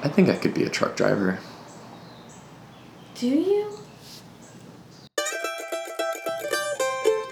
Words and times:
I 0.00 0.08
think 0.08 0.28
I 0.28 0.36
could 0.36 0.54
be 0.54 0.62
a 0.62 0.68
truck 0.68 0.96
driver. 0.96 1.40
Do 3.16 3.26
you? 3.26 3.72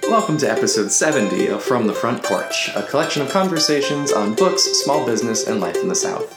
Welcome 0.02 0.36
to 0.38 0.50
episode 0.50 0.90
70 0.90 1.46
of 1.46 1.62
From 1.62 1.86
the 1.86 1.92
Front 1.92 2.24
Porch, 2.24 2.70
a 2.74 2.82
collection 2.82 3.22
of 3.22 3.30
conversations 3.30 4.12
on 4.12 4.34
books, 4.34 4.62
small 4.62 5.06
business, 5.06 5.46
and 5.46 5.60
life 5.60 5.76
in 5.76 5.88
the 5.88 5.94
South. 5.94 6.34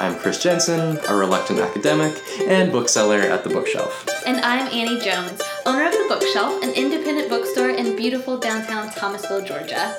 I'm 0.00 0.18
Chris 0.18 0.42
Jensen, 0.42 0.98
a 1.08 1.14
reluctant 1.14 1.60
academic 1.60 2.16
and 2.48 2.72
bookseller 2.72 3.20
at 3.20 3.44
the 3.44 3.50
bookshelf. 3.50 4.04
And 4.26 4.40
I'm 4.40 4.66
Annie 4.72 5.00
Jones, 5.00 5.40
owner 5.64 5.86
of 5.86 5.92
The 5.92 6.06
Bookshelf, 6.08 6.60
an 6.62 6.70
independent 6.70 7.28
bookstore 7.28 7.70
in 7.70 7.94
beautiful 7.96 8.36
downtown 8.36 8.90
Thomasville, 8.90 9.44
Georgia. 9.44 9.96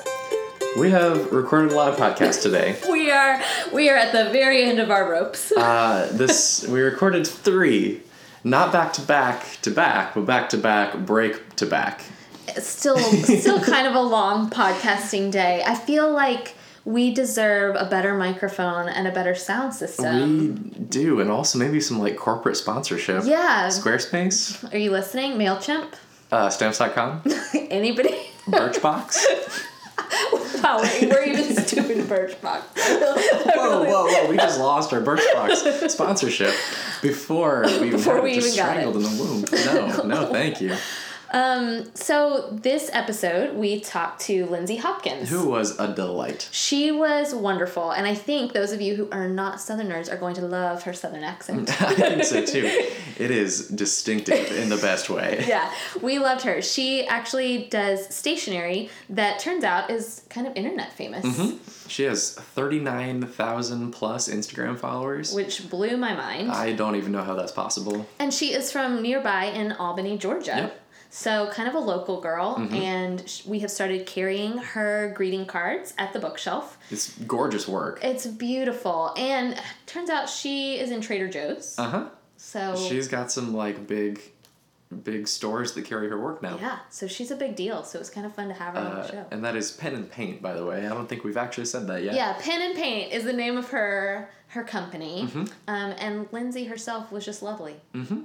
We 0.78 0.90
have 0.90 1.32
recorded 1.32 1.72
a 1.72 1.74
lot 1.74 1.88
of 1.92 1.98
podcasts 1.98 2.42
today. 2.42 2.78
We 2.90 3.10
are 3.10 3.40
we 3.72 3.90
are 3.90 3.96
at 3.96 4.12
the 4.12 4.30
very 4.30 4.62
end 4.64 4.78
of 4.78 4.90
our 4.90 5.10
ropes. 5.10 5.52
Uh, 5.52 6.08
this 6.12 6.66
we 6.68 6.80
recorded 6.80 7.26
three, 7.26 8.02
not 8.44 8.72
back 8.72 8.92
to 8.94 9.00
back 9.02 9.44
to 9.62 9.70
back, 9.70 10.14
but 10.14 10.26
back 10.26 10.48
to 10.50 10.56
back, 10.58 10.96
break 10.98 11.56
to 11.56 11.66
back. 11.66 12.02
Still 12.58 12.98
still 12.98 13.60
kind 13.60 13.86
of 13.86 13.94
a 13.94 14.00
long 14.00 14.48
podcasting 14.48 15.30
day. 15.32 15.62
I 15.66 15.74
feel 15.74 16.12
like 16.12 16.54
we 16.84 17.12
deserve 17.12 17.74
a 17.76 17.84
better 17.84 18.14
microphone 18.16 18.88
and 18.88 19.06
a 19.08 19.12
better 19.12 19.34
sound 19.34 19.74
system. 19.74 20.54
We 20.78 20.84
do, 20.84 21.20
and 21.20 21.30
also 21.30 21.58
maybe 21.58 21.80
some 21.80 21.98
like 21.98 22.16
corporate 22.16 22.56
sponsorship. 22.56 23.24
Yeah. 23.24 23.66
Squarespace, 23.68 24.72
Are 24.72 24.78
you 24.78 24.90
listening? 24.92 25.32
MailChimp? 25.32 25.94
uh, 26.32 26.48
stamps.com, 26.48 27.22
Anybody? 27.54 28.16
Birchbox. 28.46 29.66
wow, 30.62 30.80
we're 31.02 31.24
even 31.24 31.56
stupid 31.56 31.98
Birchbox. 32.06 32.62
whoa, 32.76 33.84
whoa, 33.84 34.06
whoa! 34.06 34.28
We 34.30 34.36
just 34.36 34.58
lost 34.60 34.92
our 34.92 35.00
Birchbox 35.00 35.90
sponsorship 35.90 36.54
before 37.02 37.64
we 37.80 37.90
Before 37.90 38.20
we 38.22 38.32
even 38.32 38.42
got 38.56 38.76
it. 38.76 38.80
strangled 38.80 38.96
in 38.96 39.02
the 39.02 39.22
womb. 39.22 39.44
No, 39.64 40.02
no, 40.04 40.32
thank 40.32 40.60
you. 40.60 40.76
Um, 41.32 41.94
so 41.94 42.48
this 42.50 42.90
episode 42.92 43.54
we 43.56 43.80
talked 43.80 44.20
to 44.22 44.46
Lindsay 44.46 44.76
Hopkins. 44.76 45.28
Who 45.28 45.48
was 45.48 45.78
a 45.78 45.94
delight. 45.94 46.48
She 46.50 46.90
was 46.90 47.34
wonderful, 47.34 47.92
and 47.92 48.06
I 48.06 48.14
think 48.14 48.52
those 48.52 48.72
of 48.72 48.80
you 48.80 48.96
who 48.96 49.08
are 49.12 49.28
not 49.28 49.60
Southerners 49.60 50.08
are 50.08 50.16
going 50.16 50.34
to 50.34 50.42
love 50.42 50.82
her 50.84 50.92
Southern 50.92 51.22
accent. 51.22 51.70
I 51.82 51.94
think 51.94 52.24
so 52.24 52.44
too. 52.44 52.68
It 53.20 53.30
is 53.30 53.68
distinctive 53.68 54.50
in 54.56 54.70
the 54.70 54.78
best 54.78 55.10
way. 55.10 55.44
yeah, 55.46 55.70
we 56.00 56.18
loved 56.18 56.40
her. 56.44 56.62
She 56.62 57.06
actually 57.06 57.66
does 57.66 58.08
stationery 58.14 58.88
that 59.10 59.38
turns 59.40 59.62
out 59.62 59.90
is 59.90 60.22
kind 60.30 60.46
of 60.46 60.56
internet 60.56 60.94
famous, 60.94 61.26
She 61.86 62.04
has 62.04 62.32
39,000 62.34 63.90
plus 63.92 64.28
Instagram 64.28 64.78
followers. 64.78 65.34
which 65.34 65.68
blew 65.68 65.98
my 65.98 66.14
mind. 66.14 66.50
I 66.50 66.72
don't 66.72 66.96
even 66.96 67.12
know 67.12 67.22
how 67.22 67.34
that's 67.34 67.52
possible. 67.52 68.06
and 68.18 68.32
she 68.32 68.54
is 68.54 68.72
from 68.72 69.02
nearby 69.02 69.44
in 69.44 69.72
Albany, 69.72 70.16
Georgia. 70.16 70.52
Yep. 70.56 70.79
Mm-hmm. 71.10 71.16
So, 71.46 71.50
kind 71.52 71.68
of 71.68 71.74
a 71.74 71.78
local 71.80 72.20
girl, 72.20 72.56
and 72.72 73.42
we 73.46 73.58
have 73.60 73.70
started 73.70 74.06
carrying 74.06 74.58
her 74.58 75.12
greeting 75.16 75.44
cards 75.44 75.92
at 75.98 76.12
the 76.12 76.20
bookshelf. 76.20 76.78
It's 76.90 77.18
gorgeous 77.18 77.66
work. 77.66 77.98
It's 78.02 78.26
beautiful, 78.26 79.12
and 79.16 79.60
turns 79.86 80.08
out 80.08 80.28
she 80.28 80.78
is 80.78 80.90
in 80.92 81.00
Trader 81.00 81.28
Joe's. 81.28 81.74
Uh 81.78 81.90
huh. 81.90 82.08
So 82.36 82.76
She's 82.76 83.08
got 83.08 83.30
some 83.32 83.52
like 83.54 83.86
big, 83.88 84.20
big 85.04 85.26
stores 85.28 85.72
that 85.74 85.84
carry 85.84 86.08
her 86.08 86.18
work 86.18 86.42
now. 86.42 86.58
yeah, 86.60 86.78
so 86.90 87.06
she's 87.08 87.30
a 87.32 87.36
big 87.36 87.54
deal. 87.56 87.82
So 87.84 87.98
it's 87.98 88.08
kind 88.10 88.24
of 88.24 88.34
fun 88.34 88.48
to 88.48 88.54
have 88.54 88.74
her 88.74 88.80
on 88.80 88.94
the 88.94 89.00
Uh, 89.02 89.10
show. 89.10 89.26
and 89.32 89.44
that 89.44 89.56
is 89.56 89.72
Pen 89.72 89.94
and 89.94 90.10
Paint, 90.10 90.40
by 90.40 90.54
the 90.54 90.64
way. 90.64 90.86
I 90.86 90.88
don't 90.90 91.08
think 91.08 91.24
we've 91.24 91.36
actually 91.36 91.66
said 91.66 91.86
that 91.88 92.02
yet. 92.04 92.14
Yeah, 92.14 92.32
Pen 92.40 92.62
and 92.62 92.74
Paint 92.76 93.12
is 93.12 93.24
the 93.24 93.32
name 93.32 93.56
of 93.56 93.68
her 93.70 94.30
her 94.48 94.62
company, 94.64 95.24
Mm-hmm. 95.26 95.44
um, 95.68 95.94
and 95.98 96.26
Lindsay 96.32 96.64
herself 96.64 97.10
was 97.12 97.24
just 97.24 97.42
lovely. 97.42 97.76
Mm-hmm. 97.94 98.22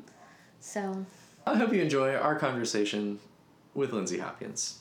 So 0.59 1.05
I 1.47 1.55
hope 1.55 1.71
you 1.73 1.81
enjoy 1.81 2.15
our 2.15 2.35
conversation 2.35 3.19
with 3.75 3.93
Lindsay 3.93 4.17
Hopkins. 4.17 4.79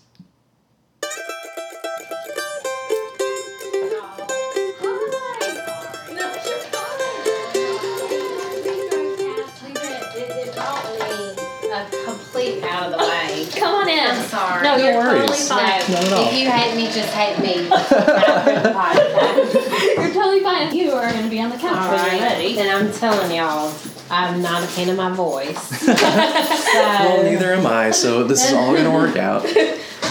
a 11.74 11.91
complete 12.04 12.62
out 12.62 12.86
of 12.86 12.92
the 12.92 12.98
way. 12.98 13.47
come 13.58 13.74
on 13.74 13.88
in. 13.88 13.98
I'm 13.98 14.22
sorry. 14.28 14.62
No, 14.62 14.76
you're 14.76 14.92
totally 14.92 15.20
worries. 15.20 15.50
No, 15.50 15.56
fine. 15.56 15.66
Not 15.66 16.04
at 16.04 16.12
all. 16.12 16.28
if 16.28 16.34
you 16.34 16.50
hate 16.50 16.76
me, 16.76 16.84
just 16.86 17.12
hate 17.12 17.38
me. 17.41 17.69
After 17.69 18.60
the 18.60 18.69
podcast. 18.69 19.97
You're 19.97 20.14
totally 20.14 20.41
fine. 20.41 20.74
You 20.74 20.92
are 20.92 21.10
going 21.10 21.24
to 21.24 21.30
be 21.30 21.41
on 21.41 21.50
the 21.50 21.56
couch 21.56 21.76
All 21.76 21.91
when 21.91 21.98
right. 21.98 22.12
you're 22.12 22.22
ready. 22.22 22.58
And 22.60 22.70
I'm 22.70 22.92
telling 22.92 23.34
y'all, 23.34 23.72
I'm 24.14 24.42
not 24.42 24.62
a 24.62 24.66
fan 24.66 24.88
of 24.88 24.97
my 24.97 25.10
voice. 25.10 25.58
so, 25.80 25.92
Well, 25.94 27.22
neither 27.25 27.52
am 27.52 27.66
I, 27.66 27.91
so 27.91 28.25
this 28.25 28.44
is 28.47 28.52
all 28.52 28.75
gonna 28.75 28.92
work 28.92 29.16
out. 29.16 29.47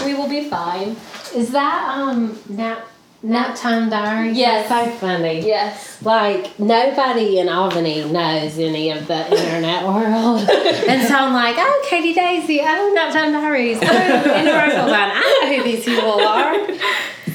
We 0.04 0.12
will 0.12 0.28
be 0.28 0.48
fine. 0.50 0.96
Is 1.34 1.50
that 1.52 1.94
um 1.96 2.38
nap 2.48 2.86
nap 3.22 3.56
time 3.56 3.88
diary? 3.88 4.32
Yes. 4.32 4.68
That's 4.68 4.92
so 4.92 4.98
funny. 4.98 5.40
Yes. 5.46 6.02
Like 6.02 6.58
nobody 6.58 7.38
in 7.38 7.48
Albany 7.48 8.04
knows 8.04 8.58
any 8.58 8.90
of 8.90 9.06
the 9.06 9.20
internet 9.30 9.84
world, 9.86 10.40
and 10.50 11.08
so 11.08 11.14
I'm 11.14 11.32
like, 11.32 11.54
oh, 11.58 11.86
Katie 11.88 12.12
Daisy, 12.12 12.60
oh, 12.60 12.94
Naptime 12.98 13.32
Diaries, 13.32 13.78
oh, 13.80 13.86
Andy 13.86 14.50
Ruckelbein, 14.50 15.10
I 15.14 15.40
know 15.40 15.56
who 15.56 15.62
these 15.62 15.84
people 15.84 16.20
are. 16.20 16.54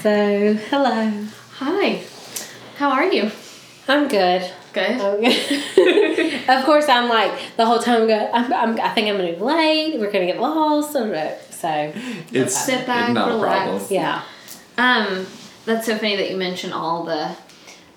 So, 0.02 0.54
hello, 0.70 1.26
Hi. 1.54 2.04
How 2.78 2.92
are 2.92 3.12
you? 3.12 3.32
I'm 3.88 4.08
good. 4.08 4.50
Good. 4.88 6.44
I'm 6.50 6.60
of 6.60 6.66
course, 6.66 6.88
I'm 6.90 7.10
like 7.10 7.32
the 7.58 7.66
whole 7.66 7.80
time. 7.80 8.08
Go, 8.08 8.30
I'm, 8.34 8.52
I'm, 8.54 8.80
I 8.80 8.90
think 8.90 9.08
I'm 9.08 9.18
gonna 9.18 9.34
be 9.34 9.40
late. 9.40 10.00
We're 10.00 10.12
gonna 10.12 10.26
get 10.26 10.40
lost. 10.40 10.94
So, 10.94 11.12
so 11.52 11.94
It's 12.32 12.58
Sit 12.58 12.86
back, 12.86 13.14
not 13.14 13.28
relax. 13.30 13.66
problem. 13.70 13.86
yeah. 13.90 14.24
Um, 14.78 15.26
that's 15.66 15.86
so 15.86 15.98
funny 15.98 16.16
that 16.16 16.30
you 16.32 16.38
mention 16.38 16.72
all 16.74 17.04
the 17.04 17.36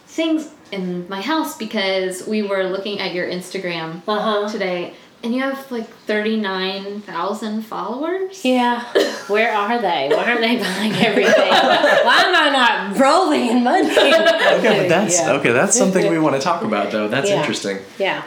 things 0.07 0.51
in 0.71 1.09
my 1.09 1.21
house 1.21 1.57
because 1.57 2.27
we 2.27 2.43
were 2.43 2.65
looking 2.65 2.99
at 3.01 3.15
your 3.15 3.27
Instagram 3.29 4.03
Uh 4.09 4.21
huh. 4.21 4.49
today, 4.51 4.95
and 5.23 5.35
you 5.35 5.41
have 5.41 5.71
like 5.71 5.89
thirty 5.89 6.37
nine 6.37 7.01
thousand 7.03 7.63
followers. 7.63 8.45
Yeah. 8.45 8.83
Where 9.29 9.53
are 9.55 9.81
they? 9.81 10.09
Why 10.13 10.25
aren't 10.25 10.41
they 10.41 10.57
buying 10.59 10.93
everything? 10.95 11.49
Why 11.51 12.25
am 12.27 12.35
I 12.35 12.51
not 12.51 12.99
rolling 12.99 13.47
in 13.49 13.63
money? 13.65 13.91
Okay, 13.91 14.81
but 14.81 14.89
that's 14.89 15.19
yeah. 15.21 15.33
okay. 15.33 15.53
That's 15.53 15.77
something 15.77 16.11
we 16.11 16.19
want 16.19 16.37
to 16.37 16.43
talk 16.43 16.63
about, 16.63 16.91
though. 16.91 17.09
That's 17.09 17.29
Yeah. 17.31 17.41
interesting. 17.41 17.79
Yeah. 17.99 18.23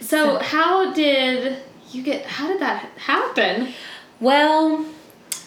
So 0.00 0.38
how 0.38 0.92
did 0.92 1.58
you 1.90 2.02
get? 2.02 2.24
How 2.26 2.48
did 2.48 2.60
that 2.60 2.84
happen? 2.96 3.72
Well, 4.20 4.84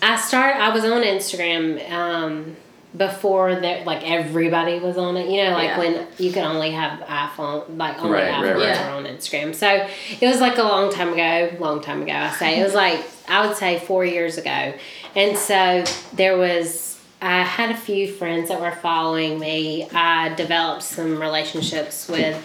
I 0.02 0.18
start. 0.18 0.56
I 0.58 0.70
was 0.74 0.84
on 0.84 1.02
Instagram 1.04 1.90
um, 1.92 2.56
before 2.96 3.56
that. 3.56 3.86
Like 3.86 4.10
everybody 4.10 4.80
was 4.80 4.98
on 4.98 5.18
it. 5.18 5.30
You 5.30 5.44
know, 5.46 5.52
like 5.52 5.70
Yeah. 5.70 5.78
when 5.80 6.08
you 6.18 6.32
could 6.32 6.44
only 6.44 6.72
have 6.72 7.00
iPhone, 7.02 7.78
like 7.78 8.02
only 8.02 8.14
Right, 8.20 8.32
right, 8.32 8.56
iPhones 8.56 8.66
right. 8.66 8.86
were 8.86 8.92
on 8.92 9.06
Instagram. 9.06 9.56
So 9.56 9.88
it 10.20 10.28
was 10.28 10.42
like 10.42 10.58
a 10.58 10.64
long 10.64 10.92
time 10.92 11.14
ago. 11.14 11.56
Long 11.60 11.82
time 11.82 12.02
ago, 12.02 12.14
I 12.14 12.32
say 12.32 12.60
it 12.60 12.64
was 12.64 12.74
like 12.74 13.00
I 13.28 13.46
would 13.48 13.56
say 13.56 13.80
four 13.80 14.04
years 14.04 14.38
ago, 14.38 14.74
and 15.16 15.38
so 15.38 15.84
there 16.14 16.38
was. 16.38 16.90
I 17.24 17.44
had 17.44 17.70
a 17.70 17.78
few 17.78 18.12
friends 18.12 18.50
that 18.50 18.60
were 18.60 18.72
following 18.72 19.38
me. 19.40 19.88
I 19.94 20.34
developed 20.34 20.82
some 20.82 21.22
relationships 21.22 22.08
with 22.10 22.36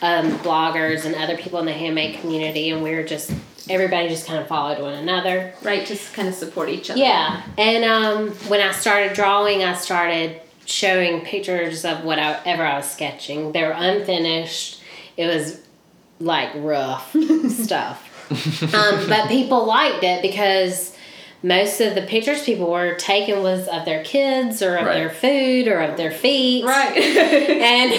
um, 0.00 0.38
bloggers 0.38 1.04
and 1.04 1.16
other 1.16 1.36
people 1.36 1.58
in 1.58 1.66
the 1.66 1.72
handmade 1.72 2.20
community, 2.20 2.70
and 2.70 2.84
we 2.84 2.94
were 2.94 3.02
just 3.02 3.32
everybody 3.68 4.08
just 4.08 4.26
kind 4.26 4.38
of 4.40 4.48
followed 4.48 4.80
one 4.80 4.94
another. 4.94 5.54
Right, 5.62 5.86
just 5.86 6.12
kind 6.14 6.28
of 6.28 6.34
support 6.34 6.68
each 6.68 6.90
other. 6.90 6.98
Yeah, 7.00 7.42
and 7.58 7.84
um, 7.84 8.30
when 8.48 8.60
I 8.60 8.72
started 8.72 9.12
drawing, 9.14 9.62
I 9.64 9.74
started 9.74 10.40
showing 10.64 11.22
pictures 11.22 11.84
of 11.84 12.04
whatever 12.04 12.64
I 12.64 12.76
was 12.76 12.90
sketching. 12.90 13.52
They 13.52 13.62
were 13.64 13.74
unfinished. 13.76 14.80
It 15.16 15.26
was 15.26 15.60
like 16.20 16.50
rough 16.54 17.12
stuff, 17.50 18.08
um, 18.74 19.08
but 19.08 19.28
people 19.28 19.66
liked 19.66 20.04
it 20.04 20.22
because 20.22 20.96
most 21.42 21.80
of 21.80 21.96
the 21.96 22.02
pictures 22.02 22.44
people 22.44 22.70
were 22.70 22.94
taking 22.94 23.42
was 23.42 23.66
of 23.66 23.84
their 23.84 24.04
kids 24.04 24.62
or 24.62 24.76
of 24.76 24.86
Right. 24.86 24.94
their 24.94 25.10
food 25.10 25.66
or 25.66 25.80
of 25.80 25.96
their 25.96 26.12
feet 26.12 26.64
Right. 26.64 26.96
and 26.96 27.92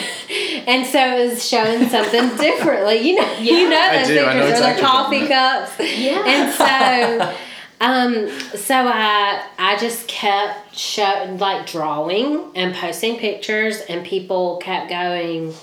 and 0.67 0.85
so 0.85 0.99
it 0.99 1.29
was 1.29 1.47
showing 1.47 1.89
something 1.89 2.35
differently. 2.37 2.99
You 2.99 3.15
know, 3.15 3.37
you 3.39 3.69
know 3.69 3.77
I 3.77 3.97
those 3.97 4.07
do, 4.07 4.25
I 4.25 4.33
know 4.33 4.45
pictures 4.45 4.59
or 4.59 4.63
the 4.63 4.69
exactly 4.69 4.83
what 4.83 4.91
coffee 4.91 5.17
you 5.17 5.27
cups. 5.27 5.79
Yeah. 5.79 6.23
And 6.25 7.29
so 7.29 7.35
um 7.81 8.57
so 8.57 8.75
I 8.75 9.47
I 9.57 9.77
just 9.77 10.07
kept 10.07 10.75
show, 10.77 11.35
like 11.39 11.67
drawing 11.67 12.51
and 12.55 12.73
posting 12.75 13.17
pictures 13.17 13.81
and 13.81 14.05
people 14.05 14.57
kept 14.57 14.89
going 14.89 15.53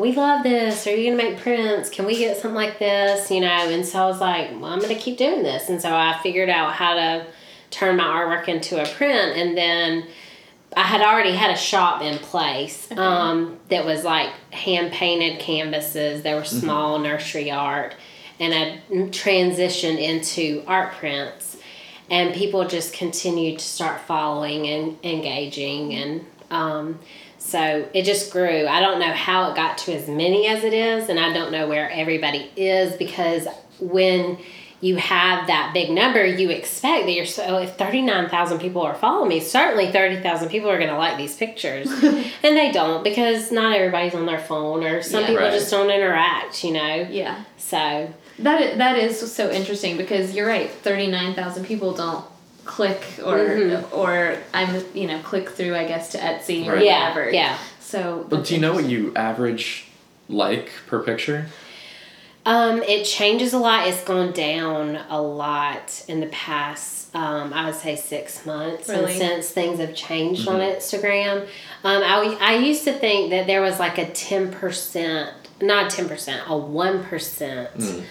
we 0.00 0.12
love 0.12 0.42
this. 0.42 0.86
Are 0.86 0.96
you 0.96 1.10
gonna 1.10 1.22
make 1.22 1.38
prints? 1.38 1.90
Can 1.90 2.06
we 2.06 2.16
get 2.16 2.38
something 2.38 2.54
like 2.54 2.78
this? 2.78 3.30
You 3.30 3.40
know, 3.40 3.46
and 3.46 3.84
so 3.84 4.02
I 4.02 4.06
was 4.06 4.20
like, 4.20 4.50
well, 4.52 4.72
I'm 4.72 4.80
gonna 4.80 4.94
keep 4.94 5.18
doing 5.18 5.42
this. 5.42 5.68
And 5.68 5.80
so 5.80 5.94
I 5.94 6.18
figured 6.22 6.48
out 6.48 6.72
how 6.72 6.94
to 6.94 7.26
turn 7.70 7.96
my 7.96 8.04
artwork 8.04 8.48
into 8.48 8.82
a 8.82 8.86
print, 8.94 9.36
and 9.36 9.56
then 9.56 10.06
I 10.76 10.82
had 10.82 11.00
already 11.00 11.32
had 11.32 11.50
a 11.50 11.56
shop 11.56 12.02
in 12.02 12.18
place 12.18 12.90
um, 12.92 13.58
that 13.68 13.84
was 13.84 14.04
like 14.04 14.30
hand 14.52 14.92
painted 14.92 15.40
canvases. 15.40 16.22
There 16.22 16.36
were 16.36 16.44
small 16.44 16.98
nursery 16.98 17.50
art, 17.50 17.94
and 18.38 18.54
I 18.54 18.80
transitioned 19.08 20.00
into 20.00 20.62
art 20.66 20.92
prints. 20.94 21.56
And 22.08 22.34
people 22.34 22.66
just 22.66 22.92
continued 22.92 23.60
to 23.60 23.64
start 23.64 24.00
following 24.00 24.66
and 24.66 24.98
engaging, 25.04 25.94
and 25.94 26.26
um, 26.50 26.98
so 27.38 27.88
it 27.94 28.02
just 28.02 28.32
grew. 28.32 28.66
I 28.66 28.80
don't 28.80 28.98
know 28.98 29.12
how 29.12 29.50
it 29.50 29.54
got 29.54 29.78
to 29.78 29.92
as 29.92 30.08
many 30.08 30.48
as 30.48 30.64
it 30.64 30.72
is, 30.72 31.08
and 31.08 31.20
I 31.20 31.32
don't 31.32 31.52
know 31.52 31.68
where 31.68 31.88
everybody 31.90 32.50
is 32.56 32.94
because 32.96 33.46
when 33.78 34.38
you 34.82 34.96
have 34.96 35.46
that 35.48 35.72
big 35.74 35.90
number, 35.90 36.24
you 36.24 36.48
expect 36.50 37.04
that 37.06 37.12
you're 37.12 37.26
so. 37.26 37.58
If 37.58 37.76
thirty 37.76 38.00
nine 38.00 38.28
thousand 38.30 38.60
people 38.60 38.80
are 38.82 38.94
following 38.94 39.28
me, 39.28 39.40
certainly 39.40 39.92
thirty 39.92 40.16
thousand 40.20 40.48
people 40.48 40.70
are 40.70 40.78
going 40.78 40.88
to 40.90 40.96
like 40.96 41.18
these 41.18 41.36
pictures, 41.36 41.86
and 42.02 42.56
they 42.56 42.70
don't 42.72 43.04
because 43.04 43.52
not 43.52 43.74
everybody's 43.76 44.14
on 44.14 44.24
their 44.26 44.38
phone, 44.38 44.82
or 44.84 45.02
some 45.02 45.20
Yeah. 45.22 45.26
people 45.28 45.42
Right. 45.44 45.52
just 45.52 45.70
don't 45.70 45.90
interact. 45.90 46.64
You 46.64 46.72
know, 46.72 47.06
Yeah. 47.10 47.44
so 47.58 48.08
That 48.38 48.62
is, 48.62 48.78
that 48.78 48.96
is 48.96 49.32
so 49.32 49.50
interesting 49.50 49.98
because 49.98 50.34
you're 50.34 50.46
right. 50.48 50.70
Thirty 50.70 51.08
nine 51.08 51.34
thousand 51.34 51.66
people 51.66 51.92
don't 51.92 52.24
click 52.64 53.02
or 53.24 53.36
Mhm. 53.38 53.84
or 53.92 54.36
I'm 54.54 54.82
you 54.94 55.06
know 55.08 55.18
click 55.18 55.50
through 55.50 55.74
I 55.76 55.84
guess 55.86 56.12
to 56.12 56.18
Etsy 56.18 56.66
or 56.66 56.76
yeah, 56.76 57.10
whatever. 57.10 57.30
yeah. 57.32 57.58
So. 57.80 58.24
But 58.30 58.44
do 58.46 58.54
you 58.54 58.60
know 58.60 58.72
what 58.72 58.84
you 58.84 59.12
average 59.14 59.88
like 60.28 60.70
per 60.86 61.00
picture? 61.02 61.48
Um, 62.46 62.82
it 62.82 63.04
changes 63.04 63.52
a 63.52 63.58
lot. 63.58 63.86
It's 63.86 64.02
gone 64.04 64.32
down 64.32 64.96
a 65.08 65.20
lot 65.20 66.04
in 66.08 66.20
the 66.20 66.26
past. 66.28 67.14
Um, 67.14 67.52
I 67.52 67.66
would 67.66 67.74
say 67.74 67.96
six 67.96 68.46
months, 68.46 68.88
Really? 68.88 69.04
and 69.12 69.12
since 69.12 69.50
things 69.50 69.80
have 69.80 69.94
changed 69.96 70.46
on 70.46 70.60
Instagram, 70.60 71.42
um, 71.42 72.02
I 72.04 72.36
I 72.40 72.54
used 72.56 72.84
to 72.84 72.92
think 72.92 73.30
that 73.30 73.46
there 73.48 73.60
was 73.60 73.78
like 73.80 73.98
a 73.98 74.08
ten 74.12 74.50
percent, 74.52 75.28
not 75.60 75.90
ten 75.90 76.08
percent, 76.08 76.42
a 76.46 76.56
one 76.56 77.02
percent. 77.04 77.70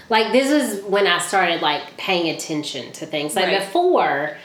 Like 0.09 0.33
this 0.33 0.51
is 0.51 0.83
when 0.83 1.07
I 1.07 1.17
started 1.19 1.61
like 1.61 1.95
paying 1.97 2.35
attention 2.35 2.91
to 2.93 3.05
things. 3.05 3.35
Like 3.37 3.45
Right. 3.45 3.59
before, 3.61 4.35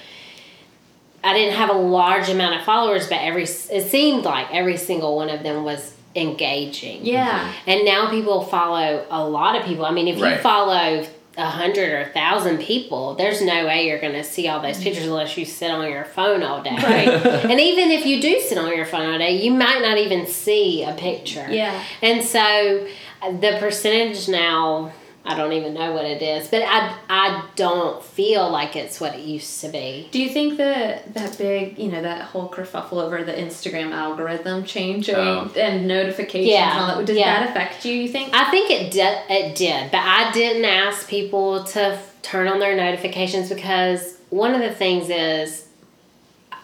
I 1.24 1.32
didn't 1.32 1.56
have 1.56 1.70
a 1.70 1.78
large 1.78 2.28
amount 2.28 2.54
of 2.60 2.64
followers, 2.64 3.08
but 3.08 3.16
every 3.22 3.42
it 3.44 3.90
seemed 3.90 4.24
like 4.24 4.54
every 4.54 4.76
single 4.76 5.16
one 5.16 5.30
of 5.30 5.42
them 5.42 5.64
was 5.64 5.93
engaging. 6.14 7.04
Yeah. 7.04 7.52
And 7.66 7.84
now 7.84 8.10
people 8.10 8.42
follow 8.42 9.06
a 9.10 9.26
lot 9.28 9.56
of 9.56 9.64
people. 9.66 9.84
I 9.84 9.90
mean, 9.90 10.08
if 10.08 10.20
Right. 10.20 10.36
you 10.36 10.38
follow 10.42 11.06
a 11.36 11.44
hundred 11.50 11.90
or 11.90 12.00
a 12.02 12.12
thousand 12.12 12.58
people, 12.58 13.14
there's 13.16 13.42
no 13.42 13.66
way 13.66 13.88
you're 13.88 14.00
going 14.00 14.12
to 14.12 14.22
see 14.22 14.46
all 14.46 14.60
those 14.60 14.80
pictures 14.80 15.04
unless 15.04 15.36
you 15.36 15.44
sit 15.44 15.70
on 15.70 15.90
your 15.90 16.04
phone 16.04 16.42
all 16.44 16.62
day. 16.62 16.76
Right. 16.76 17.08
and 17.50 17.60
even 17.60 17.90
if 17.90 18.06
you 18.06 18.22
do 18.22 18.40
sit 18.40 18.56
on 18.56 18.74
your 18.76 18.86
phone 18.86 19.12
all 19.12 19.18
day, 19.18 19.42
you 19.42 19.50
might 19.50 19.82
not 19.82 19.98
even 19.98 20.26
see 20.26 20.84
a 20.84 20.92
picture. 20.94 21.46
Yeah. 21.50 21.82
And 22.02 22.22
so 22.24 22.86
uh, 23.20 23.32
the 23.32 23.56
percentage 23.58 24.28
now, 24.28 24.92
I 25.26 25.34
don't 25.36 25.54
even 25.54 25.72
know 25.72 25.92
what 25.94 26.04
it 26.04 26.20
is, 26.20 26.48
but 26.48 26.60
I, 26.62 26.94
I 27.08 27.46
don't 27.56 28.04
feel 28.04 28.50
like 28.50 28.76
it's 28.76 29.00
what 29.00 29.14
it 29.14 29.20
used 29.24 29.58
to 29.62 29.68
be. 29.70 30.06
Do 30.10 30.20
you 30.20 30.28
think 30.28 30.58
that 30.58 31.14
that 31.14 31.38
big, 31.38 31.78
you 31.78 31.90
know, 31.90 32.02
that 32.02 32.22
whole 32.22 32.46
kerfuffle 32.48 33.02
over 33.02 33.24
the 33.24 33.32
Instagram 33.32 33.92
algorithm 33.92 34.64
change 34.64 35.08
Oh. 35.08 35.50
and 35.56 35.88
notifications 35.88 36.52
Yeah, 36.52 36.70
and 36.72 36.80
all 36.92 36.98
that? 36.98 37.06
Does 37.06 37.16
yeah. 37.16 37.40
that 37.40 37.48
affect 37.50 37.86
you? 37.86 37.94
You 37.94 38.08
think? 38.08 38.34
I 38.34 38.50
think 38.50 38.70
it 38.70 38.90
did. 38.92 39.18
It 39.30 39.54
did, 39.56 39.90
but 39.90 40.02
I 40.02 40.30
didn't 40.32 40.66
ask 40.66 41.08
people 41.08 41.64
to 41.64 41.80
f- 41.80 42.14
turn 42.20 42.46
on 42.46 42.58
their 42.58 42.76
notifications 42.76 43.48
because 43.48 44.18
one 44.28 44.52
of 44.54 44.60
the 44.60 44.72
things 44.72 45.08
is, 45.08 45.66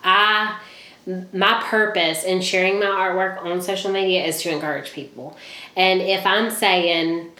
I 0.04 0.58
my 1.32 1.62
purpose 1.64 2.24
in 2.24 2.42
sharing 2.42 2.78
my 2.78 2.84
artwork 2.86 3.42
on 3.42 3.62
social 3.62 3.90
media 3.90 4.22
is 4.24 4.42
to 4.42 4.50
encourage 4.50 4.92
people, 4.92 5.34
and 5.76 6.02
if 6.02 6.26
I'm 6.26 6.50
saying. 6.50 7.30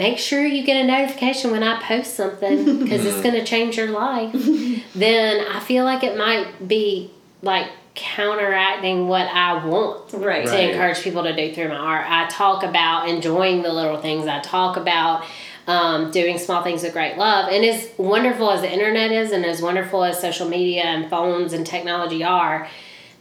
Make 0.00 0.18
sure 0.18 0.46
you 0.46 0.64
get 0.64 0.82
a 0.82 0.86
notification 0.86 1.50
when 1.50 1.62
I 1.62 1.78
post 1.82 2.14
something 2.16 2.78
because 2.78 3.04
it's 3.04 3.20
going 3.20 3.34
to 3.34 3.44
change 3.44 3.76
your 3.76 3.90
life. 3.90 4.32
then 4.94 5.46
I 5.46 5.60
feel 5.60 5.84
like 5.84 6.02
it 6.02 6.16
might 6.16 6.66
be 6.66 7.10
like 7.42 7.66
counteracting 7.94 9.08
what 9.08 9.26
I 9.26 9.62
want 9.62 10.12
right. 10.14 10.46
to 10.46 10.50
Right. 10.52 10.70
encourage 10.70 11.02
people 11.02 11.22
to 11.24 11.36
do 11.36 11.54
through 11.54 11.68
my 11.68 11.76
art. 11.76 12.06
I 12.08 12.26
talk 12.28 12.62
about 12.62 13.10
enjoying 13.10 13.60
the 13.60 13.70
little 13.70 14.00
things. 14.00 14.26
I 14.26 14.40
talk 14.40 14.78
about 14.78 15.26
um, 15.66 16.10
doing 16.10 16.38
small 16.38 16.62
things 16.62 16.82
with 16.82 16.94
great 16.94 17.18
love. 17.18 17.50
And 17.52 17.62
as 17.62 17.90
wonderful 17.98 18.50
as 18.50 18.62
the 18.62 18.72
internet 18.72 19.12
is, 19.12 19.32
and 19.32 19.44
as 19.44 19.60
wonderful 19.60 20.02
as 20.02 20.18
social 20.18 20.48
media 20.48 20.84
and 20.84 21.10
phones 21.10 21.52
and 21.52 21.66
technology 21.66 22.24
are, 22.24 22.68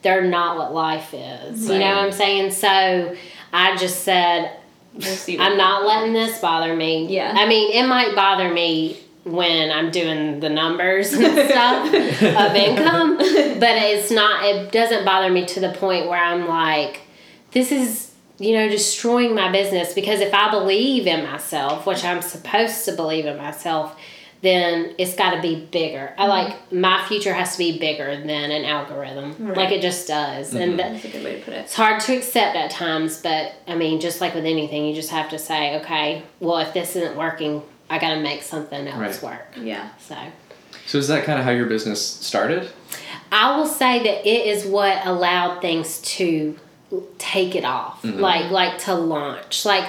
they're 0.02 0.24
not 0.24 0.58
what 0.58 0.74
life 0.74 1.14
is. 1.14 1.70
You 1.70 1.80
know 1.80 1.96
what 1.98 2.06
I'm 2.06 2.12
saying? 2.14 2.52
So 2.52 3.18
I 3.52 3.76
just 3.76 4.04
said, 4.04 4.59
We'll 4.94 5.04
see 5.04 5.40
I'm 5.40 5.58
not 5.58 5.86
letting 5.86 6.14
this 6.14 6.40
bother 6.40 6.76
me. 6.76 7.08
Yeah. 7.08 7.34
I 7.36 7.48
mean, 7.48 7.72
it 7.72 7.88
might 7.88 8.16
bother 8.16 8.52
me 8.52 9.00
when 9.24 9.72
I'm 9.72 9.92
doing 9.92 10.40
the 10.40 10.50
numbers 10.50 11.14
and 11.14 11.26
stuff 11.50 11.88
of 11.88 12.56
income, 12.56 13.18
but 13.18 13.76
it's 13.78 14.12
not, 14.12 14.44
it 14.46 14.72
doesn't 14.72 15.06
bother 15.06 15.30
me 15.30 15.46
to 15.48 15.60
the 15.60 15.72
point 15.72 16.08
where 16.08 16.22
I'm 16.22 16.48
like, 16.48 17.02
this 17.52 17.72
is, 17.72 18.12
you 18.40 18.54
know, 18.54 18.70
destroying 18.70 19.36
my 19.36 19.52
business 19.52 19.94
because 19.94 20.22
if 20.22 20.34
I 20.34 20.50
believe 20.50 21.08
in 21.08 21.24
myself, 21.26 21.86
which 21.86 22.04
I'm 22.04 22.22
supposed 22.22 22.86
to 22.86 22.94
believe 22.94 23.26
in 23.26 23.38
myself, 23.38 24.00
then 24.42 24.96
it's 24.98 25.16
got 25.16 25.36
to 25.36 25.42
be 25.42 25.66
bigger. 25.66 26.14
I 26.18 26.22
mm-hmm. 26.22 26.30
like 26.30 26.72
my 26.72 27.06
future 27.08 27.34
has 27.34 27.54
to 27.54 27.58
be 27.58 27.78
bigger 27.78 28.16
than 28.16 28.52
an 28.52 28.64
algorithm, 28.66 29.36
Right. 29.40 29.58
like 29.58 29.72
it 29.72 29.82
just 29.82 30.08
does, 30.08 30.54
and 30.54 30.78
mm-hmm. 30.80 30.94
That's 30.94 31.06
a 31.06 31.10
good 31.10 31.24
way 31.26 31.40
to 31.40 31.46
put 31.46 31.54
it. 31.54 31.58
it's 31.58 31.76
hard 31.76 32.00
to 32.02 32.16
accept 32.16 32.56
at 32.56 32.72
times, 32.72 33.22
but 33.22 33.54
I 33.68 33.76
mean, 33.76 34.00
just 34.00 34.22
like 34.22 34.34
with 34.36 34.46
anything, 34.46 34.86
you 34.86 34.96
just 34.96 35.10
have 35.12 35.30
to 35.32 35.40
say, 35.40 35.78
okay, 35.82 36.24
well, 36.40 36.58
if 36.60 36.74
this 36.74 36.96
isn't 36.96 37.18
working, 37.18 37.62
I 37.90 38.00
got 38.00 38.14
to 38.16 38.22
make 38.22 38.44
something 38.44 38.88
else 38.88 39.22
Right. 39.22 39.32
work. 39.32 39.48
Yeah. 39.58 39.90
So 40.00 40.16
So 40.86 40.98
is 40.98 41.08
that 41.10 41.26
kind 41.26 41.38
of 41.40 41.46
how 41.46 41.52
your 41.52 41.66
business 41.66 42.06
started? 42.06 42.70
I 43.32 43.58
will 43.58 43.66
say 43.68 44.02
that 44.04 44.28
it 44.28 44.48
is 44.48 44.66
what 44.66 45.06
allowed 45.06 45.62
things 45.62 46.00
to 46.02 46.58
take 47.18 47.56
it 47.56 47.64
off, 47.66 48.02
mm-hmm. 48.02 48.20
like 48.20 48.50
like 48.52 48.78
to 48.80 48.96
launch. 48.96 49.66
Like, 49.66 49.86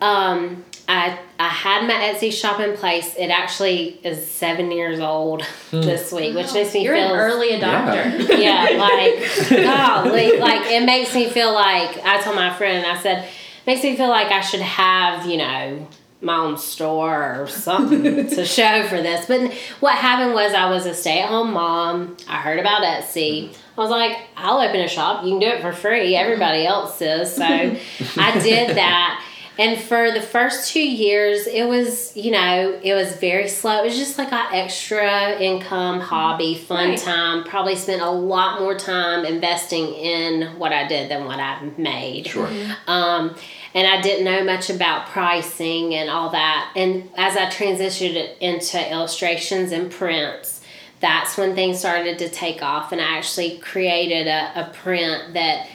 um, 0.00 0.64
I 0.88 1.18
I 1.38 1.48
had 1.48 1.86
my 1.86 1.94
Etsy 1.94 2.32
shop 2.32 2.60
in 2.60 2.76
place. 2.76 3.14
It 3.16 3.28
actually 3.28 3.98
is 4.04 4.26
seven 4.26 4.70
years 4.70 5.00
old 5.00 5.42
hmm. 5.42 5.80
this 5.80 6.12
week, 6.12 6.34
which 6.34 6.52
makes 6.52 6.74
me 6.74 6.84
You're 6.84 6.94
feel 6.94 7.14
an 7.14 7.18
early 7.18 7.50
adopter. 7.50 8.38
yeah, 8.38 8.76
like 8.78 9.48
golly, 10.04 10.38
like 10.38 10.70
it 10.70 10.84
makes 10.84 11.14
me 11.14 11.28
feel 11.28 11.52
like 11.52 11.98
I 12.04 12.20
told 12.20 12.36
my 12.36 12.52
friend, 12.54 12.86
I 12.86 13.00
said, 13.00 13.28
makes 13.66 13.82
me 13.82 13.96
feel 13.96 14.08
like 14.08 14.28
I 14.28 14.40
should 14.40 14.60
have, 14.60 15.26
you 15.26 15.38
know, 15.38 15.88
my 16.20 16.36
own 16.36 16.56
store 16.56 17.42
or 17.42 17.46
something 17.46 18.02
to 18.28 18.44
show 18.44 18.86
for 18.88 19.02
this. 19.02 19.26
But 19.26 19.52
what 19.80 19.96
happened 19.96 20.34
was 20.34 20.54
I 20.54 20.70
was 20.70 20.86
a 20.86 20.94
stay 20.94 21.20
at 21.20 21.28
home 21.28 21.52
mom. 21.52 22.16
I 22.28 22.38
heard 22.38 22.58
about 22.58 22.82
Etsy. 22.82 23.54
I 23.76 23.80
was 23.80 23.90
like, 23.90 24.16
I'll 24.36 24.60
open 24.60 24.80
a 24.80 24.88
shop. 24.88 25.24
You 25.24 25.30
can 25.30 25.40
do 25.40 25.46
it 25.46 25.60
for 25.60 25.72
free. 25.72 26.14
Everybody 26.14 26.64
else 26.64 27.00
is. 27.02 27.34
So 27.34 27.44
I 27.44 28.40
did 28.40 28.76
that. 28.76 29.24
And 29.56 29.80
for 29.80 30.10
the 30.10 30.20
first 30.20 30.72
two 30.72 30.82
years, 30.82 31.46
it 31.46 31.68
was, 31.68 32.16
you 32.16 32.32
know, 32.32 32.78
it 32.82 32.92
was 32.94 33.14
very 33.16 33.48
slow. 33.48 33.82
It 33.82 33.84
was 33.84 33.96
just 33.96 34.18
like 34.18 34.32
an 34.32 34.46
extra 34.52 35.38
income, 35.40 36.00
hobby, 36.00 36.56
fun 36.56 36.90
Right. 36.90 36.98
time. 36.98 37.44
Probably 37.44 37.76
spent 37.76 38.02
a 38.02 38.10
lot 38.10 38.60
more 38.60 38.76
time 38.76 39.24
investing 39.24 39.94
in 39.94 40.58
what 40.58 40.72
I 40.72 40.88
did 40.88 41.08
than 41.08 41.24
what 41.24 41.38
I 41.38 41.60
made. 41.76 42.26
Sure. 42.26 42.48
Um, 42.88 43.36
and 43.74 43.86
I 43.86 44.00
didn't 44.00 44.24
know 44.24 44.42
much 44.42 44.70
about 44.70 45.06
pricing 45.06 45.94
and 45.94 46.10
all 46.10 46.30
that. 46.30 46.72
And 46.74 47.08
as 47.16 47.36
I 47.36 47.46
transitioned 47.46 48.14
it 48.14 48.36
into 48.40 48.90
illustrations 48.90 49.70
and 49.70 49.88
prints, 49.90 50.62
that's 50.98 51.36
when 51.36 51.54
things 51.54 51.78
started 51.78 52.18
to 52.18 52.28
take 52.28 52.60
off. 52.62 52.90
And 52.90 53.00
I 53.00 53.18
actually 53.18 53.58
created 53.58 54.26
a, 54.26 54.68
a 54.68 54.72
print 54.72 55.34
that 55.34 55.68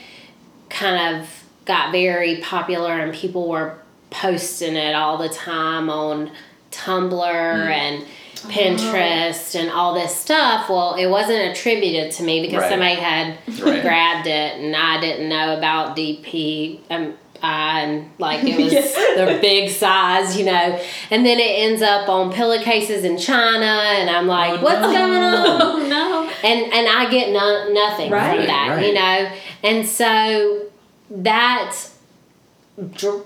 kind 0.69 1.15
of 1.17 1.38
got 1.69 1.91
very 1.91 2.37
popular, 2.37 2.91
and 2.99 3.13
people 3.13 3.47
were 3.47 3.77
posting 4.09 4.75
it 4.75 4.95
all 4.95 5.17
the 5.19 5.29
time 5.29 5.87
on 5.89 6.31
Tumblr 6.71 7.23
and 7.23 8.03
Pinterest 8.37 9.53
and 9.59 9.69
all 9.69 9.93
this 9.93 10.15
stuff. 10.15 10.67
Well, 10.69 10.95
it 10.95 11.07
wasn't 11.07 11.51
attributed 11.51 12.11
to 12.13 12.23
me 12.23 12.41
because 12.41 12.61
Right. 12.63 12.69
somebody 12.71 12.95
had 12.95 13.37
Right. 13.61 13.81
grabbed 13.83 14.27
it 14.27 14.59
and 14.59 14.75
I 14.75 14.99
didn't 14.99 15.29
know 15.29 15.55
about 15.57 15.95
DP 15.95 16.79
um, 16.89 17.13
and 17.43 18.09
like 18.17 18.43
it 18.43 18.57
was 18.63 18.73
Yeah. 18.73 19.25
the 19.25 19.39
big 19.41 19.69
size, 19.69 20.37
you 20.37 20.45
know. 20.45 20.79
And 21.11 21.25
then 21.25 21.39
it 21.39 21.51
ends 21.59 21.81
up 21.81 22.09
on 22.09 22.31
pillowcases 22.33 23.03
in 23.03 23.17
China 23.17 23.65
and 23.65 24.09
I'm 24.09 24.25
like, 24.27 24.59
Oh, 24.59 24.63
what's 24.63 24.81
no. 24.81 24.91
going 24.93 25.23
on? 25.23 25.61
Oh 25.61 25.77
no. 25.87 26.29
and 26.43 26.73
and 26.73 26.87
I 26.87 27.09
get 27.11 27.29
no, 27.31 27.71
nothing 27.73 28.09
Right, 28.11 28.37
from 28.37 28.47
that, 28.47 28.69
right. 28.69 28.85
you 28.87 28.93
know. 28.93 29.29
And 29.63 29.85
so 29.87 30.61
that 31.09 31.75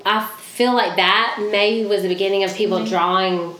I 0.06 0.30
feel 0.40 0.74
like 0.74 0.96
that 0.96 1.38
maybe 1.52 1.88
was 1.88 2.02
the 2.02 2.08
beginning 2.08 2.44
of 2.44 2.54
people 2.56 2.80
mm-hmm. 2.80 2.90
drawing 2.90 3.56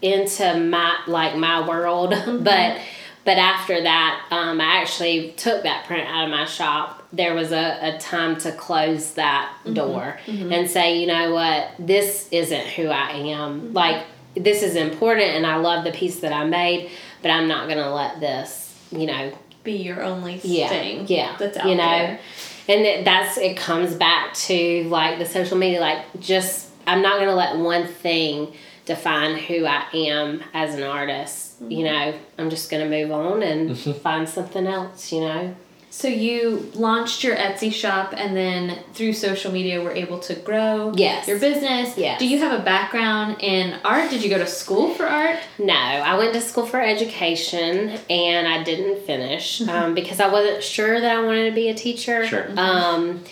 into 0.00 0.58
my 0.58 0.98
like 1.06 1.36
my 1.36 1.66
world, 1.66 2.12
mm-hmm. 2.12 2.42
but 2.42 2.80
But 3.24 3.38
after 3.38 3.80
that, 3.82 4.26
um, 4.30 4.60
I 4.60 4.80
actually 4.80 5.32
took 5.36 5.62
that 5.62 5.86
print 5.86 6.08
out 6.08 6.24
of 6.24 6.30
my 6.30 6.44
shop. 6.44 7.06
There 7.12 7.34
was 7.34 7.52
a, 7.52 7.78
a 7.94 7.98
time 7.98 8.36
to 8.40 8.52
close 8.52 9.14
that 9.14 9.54
mm-hmm. 9.60 9.74
door 9.74 10.18
and 10.26 10.68
say, 10.68 11.00
you 11.00 11.06
know 11.06 11.32
what, 11.32 11.70
this 11.78 12.28
isn't 12.32 12.66
who 12.66 12.88
I 12.88 13.10
am. 13.10 13.72
Like, 13.72 14.04
this 14.34 14.62
is 14.62 14.74
important 14.74 15.28
and 15.28 15.46
I 15.46 15.56
love 15.56 15.84
the 15.84 15.92
piece 15.92 16.20
that 16.20 16.32
I 16.32 16.44
made, 16.44 16.90
but 17.20 17.30
I'm 17.30 17.46
not 17.46 17.68
going 17.68 17.78
to 17.78 17.90
let 17.90 18.18
this, 18.18 18.76
you 18.90 19.06
know, 19.06 19.32
Be 19.62 19.74
your 19.74 20.02
only 20.02 20.40
yeah, 20.42 20.68
thing. 20.68 21.06
yeah, 21.06 21.36
That's 21.38 21.58
out 21.58 21.68
you 21.68 21.76
know, 21.76 21.84
there. 21.84 22.20
And 22.68 22.80
it, 22.82 23.04
that's 23.04 23.38
it 23.38 23.56
comes 23.56 23.94
back 23.94 24.34
to 24.34 24.84
like 24.84 25.18
the 25.18 25.26
social 25.26 25.56
media. 25.56 25.80
Like, 25.80 26.04
just 26.20 26.70
I'm 26.86 27.02
not 27.02 27.18
gonna 27.18 27.34
let 27.34 27.56
one 27.56 27.86
thing 27.86 28.54
define 28.84 29.36
who 29.36 29.64
I 29.64 29.84
am 29.94 30.42
as 30.54 30.74
an 30.74 30.82
artist. 30.82 31.62
Mm-hmm. 31.62 31.70
You 31.70 31.84
know, 31.84 32.14
I'm 32.38 32.50
just 32.50 32.70
gonna 32.70 32.88
move 32.88 33.10
on 33.10 33.42
and 33.42 33.76
find 33.78 34.28
something 34.28 34.66
else. 34.66 35.12
You 35.12 35.20
know, 35.20 35.56
So 35.94 36.08
you 36.08 36.70
launched 36.74 37.22
your 37.22 37.36
Etsy 37.36 37.70
shop, 37.70 38.14
and 38.16 38.34
then 38.34 38.78
through 38.94 39.12
social 39.12 39.52
media, 39.52 39.82
were 39.82 39.92
able 39.92 40.18
to 40.20 40.34
grow 40.34 40.90
Yes. 40.96 41.28
your 41.28 41.38
business. 41.38 41.98
Yes. 41.98 42.18
Do 42.18 42.26
you 42.26 42.38
have 42.38 42.58
a 42.58 42.64
background 42.64 43.36
in 43.40 43.74
art? 43.84 44.08
Did 44.08 44.24
you 44.24 44.30
go 44.30 44.38
to 44.38 44.46
school 44.46 44.94
for 44.94 45.04
art? 45.06 45.36
no, 45.58 45.74
I 45.74 46.16
went 46.16 46.32
to 46.32 46.40
school 46.40 46.64
for 46.64 46.80
education 46.80 47.98
and 48.08 48.48
I 48.48 48.62
didn't 48.62 49.04
finish 49.06 49.60
Mm-hmm. 49.60 49.68
um, 49.70 49.94
because 49.94 50.18
I 50.18 50.28
wasn't 50.28 50.62
sure 50.62 50.98
that 50.98 51.14
I 51.14 51.22
wanted 51.22 51.50
to 51.50 51.54
be 51.54 51.68
a 51.68 51.74
teacher. 51.74 52.26
Sure. 52.26 52.46
Um, 52.56 53.22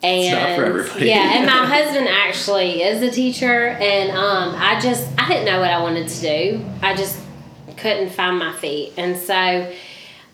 and 0.00 0.38
not 0.38 0.56
for 0.56 0.64
everybody. 0.66 1.06
yeah, 1.08 1.38
and 1.38 1.46
my 1.46 1.66
husband 1.76 2.06
actually 2.08 2.82
is 2.84 3.02
a 3.02 3.10
teacher, 3.10 3.70
and 3.70 4.12
um, 4.12 4.54
I 4.56 4.78
just 4.80 5.08
I 5.18 5.26
didn't 5.26 5.44
know 5.44 5.58
what 5.58 5.70
I 5.70 5.82
wanted 5.82 6.06
to 6.06 6.20
do. 6.20 6.64
I 6.82 6.94
just 6.94 7.18
couldn't 7.76 8.10
find 8.10 8.38
my 8.38 8.52
feet, 8.58 8.92
and 8.96 9.16
so 9.16 9.70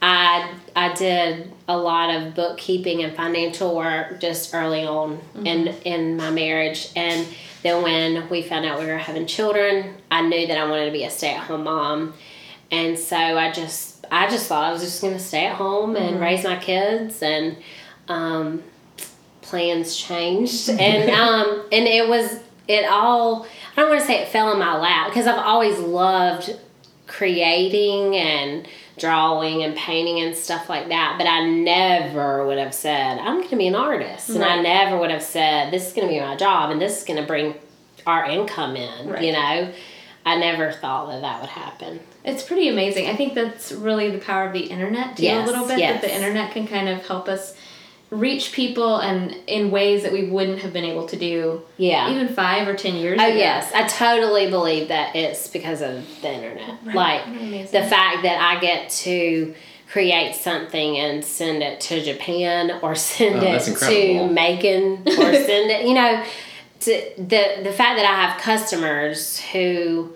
I 0.02 0.54
I 0.74 0.92
did 0.94 1.52
a 1.68 1.76
lot 1.76 2.14
of 2.14 2.34
bookkeeping 2.34 3.02
and 3.02 3.14
financial 3.16 3.74
work 3.74 4.20
just 4.20 4.54
early 4.54 4.84
on 4.84 5.20
in 5.44 5.68
in 5.84 6.16
my 6.16 6.30
marriage, 6.30 6.90
and 6.94 7.26
then 7.62 7.82
when 7.82 8.28
we 8.28 8.42
found 8.42 8.66
out 8.66 8.78
we 8.78 8.86
were 8.86 8.98
having 8.98 9.26
children, 9.26 9.94
I 10.10 10.22
knew 10.22 10.46
that 10.46 10.58
I 10.58 10.68
wanted 10.68 10.86
to 10.86 10.92
be 10.92 11.04
a 11.04 11.10
stay 11.10 11.34
at 11.34 11.44
home 11.44 11.64
mom, 11.64 12.14
and 12.70 12.98
so 12.98 13.16
I 13.16 13.50
just 13.52 14.04
I 14.10 14.28
just 14.28 14.46
thought 14.46 14.64
I 14.64 14.72
was 14.72 14.82
just 14.82 15.00
gonna 15.00 15.18
stay 15.18 15.46
at 15.46 15.56
home 15.56 15.96
and 15.96 16.20
raise 16.20 16.44
my 16.44 16.56
kids 16.56 17.22
and. 17.22 17.56
Um, 18.08 18.62
plans 19.46 19.96
changed. 19.96 20.68
And 20.80 21.10
um 21.10 21.64
and 21.72 21.86
it 21.86 22.08
was 22.08 22.40
it 22.68 22.84
all 22.84 23.46
I 23.76 23.80
don't 23.80 23.90
want 23.90 24.00
to 24.00 24.06
say 24.06 24.22
it 24.22 24.28
fell 24.28 24.52
in 24.52 24.58
my 24.58 24.76
lap 24.78 25.08
because 25.08 25.26
I've 25.26 25.38
always 25.38 25.78
loved 25.78 26.56
creating 27.06 28.16
and 28.16 28.68
drawing 28.98 29.62
and 29.62 29.76
painting 29.76 30.20
and 30.20 30.34
stuff 30.34 30.68
like 30.68 30.88
that 30.88 31.16
but 31.18 31.26
I 31.26 31.44
never 31.48 32.46
would 32.46 32.58
have 32.58 32.72
said 32.74 33.18
I'm 33.18 33.36
going 33.38 33.48
to 33.50 33.56
be 33.56 33.66
an 33.68 33.74
artist 33.74 34.30
and 34.30 34.42
I 34.44 34.60
never 34.62 34.98
would 34.98 35.10
have 35.10 35.22
said 35.22 35.70
this 35.72 35.88
is 35.88 35.92
going 35.92 36.08
to 36.08 36.12
be 36.14 36.20
my 36.20 36.36
job 36.36 36.70
and 36.70 36.80
this 36.80 36.98
is 36.98 37.04
going 37.04 37.20
to 37.20 37.26
bring 37.26 37.54
our 38.06 38.24
income 38.24 38.76
in 38.76 39.08
Right. 39.08 39.22
you 39.22 39.32
know 39.32 39.72
I 40.24 40.36
never 40.38 40.72
thought 40.72 41.08
that 41.10 41.20
that 41.20 41.40
would 41.40 41.50
happen 41.50 42.00
It's 42.24 42.42
pretty 42.42 42.68
amazing. 42.68 43.06
I 43.08 43.14
think 43.14 43.34
that's 43.34 43.70
really 43.70 44.10
the 44.10 44.18
power 44.18 44.46
of 44.46 44.52
the 44.52 44.64
internet 44.64 45.16
too. 45.16 45.22
Yes, 45.22 45.48
a 45.48 45.50
little 45.52 45.68
bit 45.68 45.78
yes. 45.78 46.00
that 46.02 46.08
the 46.08 46.14
internet 46.14 46.50
can 46.50 46.66
kind 46.66 46.88
of 46.88 47.06
help 47.06 47.28
us 47.28 47.55
reach 48.10 48.52
people 48.52 48.98
and 48.98 49.36
in 49.48 49.70
ways 49.72 50.02
that 50.04 50.12
we 50.12 50.28
wouldn't 50.30 50.60
have 50.60 50.72
been 50.72 50.84
able 50.84 51.06
to 51.08 51.16
do 51.16 51.60
yeah 51.76 52.08
even 52.10 52.28
five 52.28 52.68
or 52.68 52.74
ten 52.74 52.94
years 52.94 53.18
Oh 53.20 53.26
ago. 53.26 53.36
yes, 53.36 53.72
I 53.74 53.86
totally 53.88 54.48
believe 54.48 54.88
that 54.88 55.16
it's 55.16 55.48
because 55.48 55.80
of 55.82 56.04
the 56.22 56.32
internet. 56.32 56.84
Like 56.94 57.26
Amazing. 57.26 57.80
the 57.82 57.86
fact 57.88 58.22
that 58.22 58.38
I 58.40 58.60
get 58.60 58.90
to 58.90 59.54
create 59.90 60.34
something 60.34 60.96
and 60.98 61.24
send 61.24 61.62
it 61.62 61.80
to 61.80 62.02
Japan 62.02 62.78
or 62.82 62.94
send 63.10 63.36
Oh, 63.36 63.42
it 63.54 63.60
to 63.62 63.70
incredible. 63.70 64.28
Macon 64.32 65.02
or 65.06 65.32
send 65.48 65.70
it, 65.70 65.86
you 65.86 65.94
know, 65.94 66.24
to 66.80 67.10
the 67.16 67.60
the 67.64 67.72
fact 67.72 67.96
that 67.98 68.06
I 68.08 68.26
have 68.26 68.40
customers 68.40 69.40
who 69.40 70.12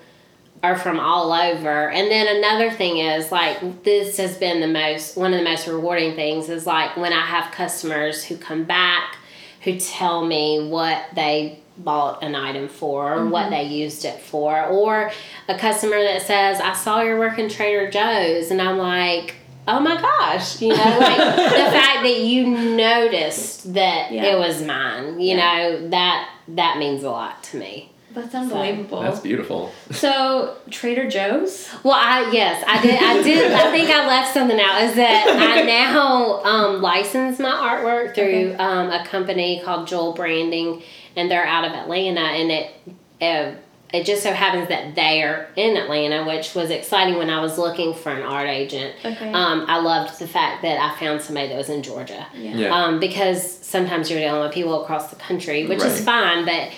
are 0.63 0.77
from 0.77 1.01
all 1.01 1.33
over. 1.33 1.91
And 1.91 2.11
then 2.11 2.37
another 2.37 2.71
thing 2.71 2.99
is 2.99 3.33
like 3.33 3.83
this 3.83 4.17
has 4.19 4.37
been 4.37 4.61
the 4.61 4.69
most 4.69 5.17
one 5.17 5.33
of 5.33 5.39
the 5.39 5.45
most 5.45 5.67
rewarding 5.67 6.15
things 6.15 6.49
is 6.49 6.67
like 6.67 6.97
when 6.97 7.13
I 7.13 7.25
have 7.25 7.53
customers 7.53 8.25
who 8.25 8.37
come 8.37 8.65
back 8.65 9.17
who 9.63 9.79
tell 9.79 10.25
me 10.25 10.69
what 10.69 11.05
they 11.15 11.61
bought 11.77 12.23
an 12.23 12.35
item 12.35 12.69
for 12.69 13.15
or 13.15 13.27
what 13.27 13.45
mm-hmm. 13.45 13.51
they 13.53 13.65
used 13.65 14.05
it 14.05 14.21
for 14.21 14.67
or 14.67 15.11
a 15.49 15.59
customer 15.59 16.03
that 16.03 16.23
says 16.23 16.61
I 16.61 16.75
saw 16.75 17.01
your 17.01 17.19
work 17.19 17.39
in 17.39 17.49
Trader 17.49 17.91
Joe's 17.91 18.51
and 18.51 18.61
I'm 18.61 18.77
like 18.77 19.37
oh 19.67 19.81
my 19.81 19.99
gosh 19.99 20.61
you 20.61 20.69
know 20.69 20.75
like 20.77 21.17
the 21.37 21.71
fact 21.71 22.03
that 22.03 22.21
you 22.21 22.47
noticed 22.77 23.73
that 23.73 24.13
Yeah. 24.13 24.35
it 24.35 24.39
was 24.39 24.63
mine 24.63 25.21
you 25.21 25.37
know 25.37 25.89
that 25.89 26.29
that 26.49 26.79
means 26.79 27.03
a 27.03 27.11
lot 27.11 27.43
to 27.45 27.57
me 27.57 27.90
That's 28.13 28.35
unbelievable. 28.35 29.03
That's 29.03 29.21
beautiful. 29.21 29.73
so 29.91 30.57
Trader 30.71 31.09
Joe's. 31.09 31.69
Well, 31.85 31.95
I 31.95 32.31
yes, 32.33 32.65
I 32.67 32.83
did. 32.83 33.01
I 33.03 33.23
did. 33.23 33.53
I 33.53 33.71
think 33.71 33.91
I 33.91 34.07
left 34.07 34.35
something 34.35 34.59
out. 34.61 34.83
Is 34.83 34.95
that 34.97 35.27
I 35.29 35.63
now 35.67 36.43
um, 36.43 36.83
license 36.83 37.39
my 37.39 37.51
artwork 37.51 38.15
through 38.15 38.25
Okay. 38.53 38.55
um, 38.57 38.91
a 38.91 39.05
company 39.07 39.63
called 39.65 39.87
Jewel 39.87 40.13
Branding, 40.15 40.83
and 41.17 41.31
they're 41.31 41.47
out 41.47 41.65
of 41.65 41.73
Atlanta, 41.73 42.21
and 42.21 42.51
it. 42.51 42.73
Uh, 43.21 43.55
it 43.93 44.07
just 44.07 44.23
so 44.23 44.33
happens 44.33 44.69
that 44.69 44.95
they're 44.95 45.49
in 45.57 45.77
Atlanta, 45.77 46.25
which 46.25 46.55
was 46.55 46.71
exciting 46.71 47.17
when 47.19 47.29
I 47.29 47.41
was 47.41 47.59
looking 47.59 47.93
for 47.93 48.11
an 48.13 48.23
art 48.23 48.47
agent. 48.49 48.95
Okay. 49.05 49.33
Um, 49.33 49.65
I 49.67 49.81
loved 49.81 50.21
the 50.21 50.29
fact 50.29 50.63
that 50.63 50.79
I 50.79 50.97
found 51.01 51.21
somebody 51.21 51.49
that 51.49 51.57
was 51.57 51.69
in 51.69 51.83
Georgia 51.83 52.25
Yeah. 52.33 52.55
Yeah. 52.55 52.69
um, 52.85 53.01
because 53.01 53.43
sometimes 53.67 54.09
you're 54.09 54.21
dealing 54.21 54.43
with 54.43 54.53
people 54.53 54.85
across 54.85 55.11
the 55.11 55.17
country, 55.17 55.67
which 55.67 55.83
is 55.83 56.05
fine, 56.05 56.45
but 56.45 56.71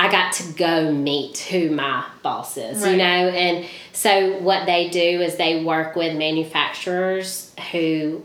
I 0.00 0.10
got 0.10 0.32
to 0.34 0.52
go 0.54 0.90
meet 0.90 1.36
who 1.50 1.68
my 1.70 2.02
boss 2.22 2.56
is, 2.56 2.82
Right. 2.82 2.92
you 2.92 2.96
know? 2.96 3.04
And 3.04 3.66
so 3.92 4.38
what 4.38 4.64
they 4.64 4.88
do 4.88 5.20
is 5.20 5.36
they 5.36 5.62
work 5.62 5.94
with 5.94 6.16
manufacturers 6.16 7.52
who 7.70 8.22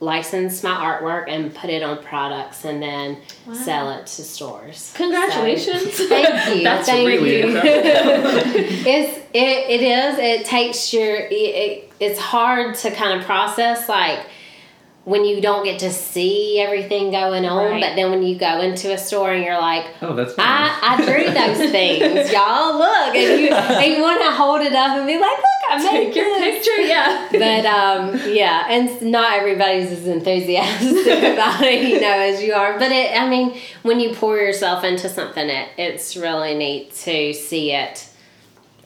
license 0.00 0.62
my 0.62 0.74
artwork 0.74 1.24
and 1.28 1.54
put 1.54 1.70
it 1.70 1.82
on 1.82 2.02
products 2.02 2.66
and 2.66 2.82
then 2.82 3.16
Wow. 3.46 3.54
sell 3.54 3.90
it 3.92 4.06
to 4.06 4.22
stores. 4.22 4.92
Congratulations. 4.96 5.94
So, 5.94 6.06
thank 6.08 6.56
you. 6.58 6.62
That's 6.68 6.86
thank 6.88 7.08
really 7.08 7.38
you. 7.40 7.46
it's 7.64 9.18
it, 9.32 9.70
it 9.70 9.80
is 9.80 10.18
it 10.18 10.44
takes 10.44 10.92
your 10.92 11.16
it, 11.16 11.32
it, 11.32 11.92
it's 12.00 12.20
hard 12.20 12.74
to 12.76 12.90
kind 12.90 13.18
of 13.18 13.24
process 13.24 13.88
like 13.88 14.26
when 15.04 15.24
you 15.24 15.40
don't 15.40 15.64
get 15.64 15.78
to 15.80 15.90
see 15.92 16.58
everything 16.60 17.10
going 17.10 17.44
on 17.44 17.70
Right. 17.72 17.80
but 17.82 17.94
then 17.96 18.10
when 18.10 18.22
you 18.22 18.36
go 18.38 18.60
into 18.60 18.92
a 18.92 18.96
store 18.98 19.32
and 19.32 19.44
you're 19.44 19.58
like 19.60 19.84
Oh, 20.00 20.14
that's 20.14 20.36
nice. 20.36 20.46
I, 20.82 20.94
I 20.94 21.04
drew 21.04 21.24
those 21.32 21.70
things 21.76 22.32
y'all 22.32 22.78
look 22.78 23.14
and 23.14 23.40
you, 23.40 23.48
and 23.50 23.92
you 23.94 24.02
want 24.02 24.20
to 24.22 24.30
hold 24.30 24.62
it 24.62 24.72
up 24.72 24.96
and 24.96 25.06
be 25.06 25.14
like 25.18 25.36
look 25.36 25.44
I 25.70 25.76
made 25.78 25.90
Take 25.90 26.16
your 26.16 26.26
this." 26.26 26.66
picture, 26.66 26.80
yeah. 26.82 27.28
but 27.32 27.66
um, 27.66 28.20
yeah, 28.32 28.66
and 28.68 29.10
not 29.10 29.32
everybody's 29.38 29.90
as 29.92 30.06
enthusiastic 30.06 31.06
about 31.32 31.62
it, 31.62 31.88
you 31.88 32.00
know, 32.00 32.12
as 32.20 32.42
you 32.42 32.52
are. 32.52 32.78
But 32.78 32.92
it, 32.92 33.18
I 33.18 33.26
mean, 33.28 33.58
when 33.82 33.98
you 33.98 34.14
pour 34.14 34.36
yourself 34.36 34.84
into 34.84 35.08
something, 35.08 35.48
it 35.48 35.70
it's 35.78 36.16
really 36.16 36.54
neat 36.54 36.94
to 36.96 37.32
see 37.32 37.72
it 37.72 38.06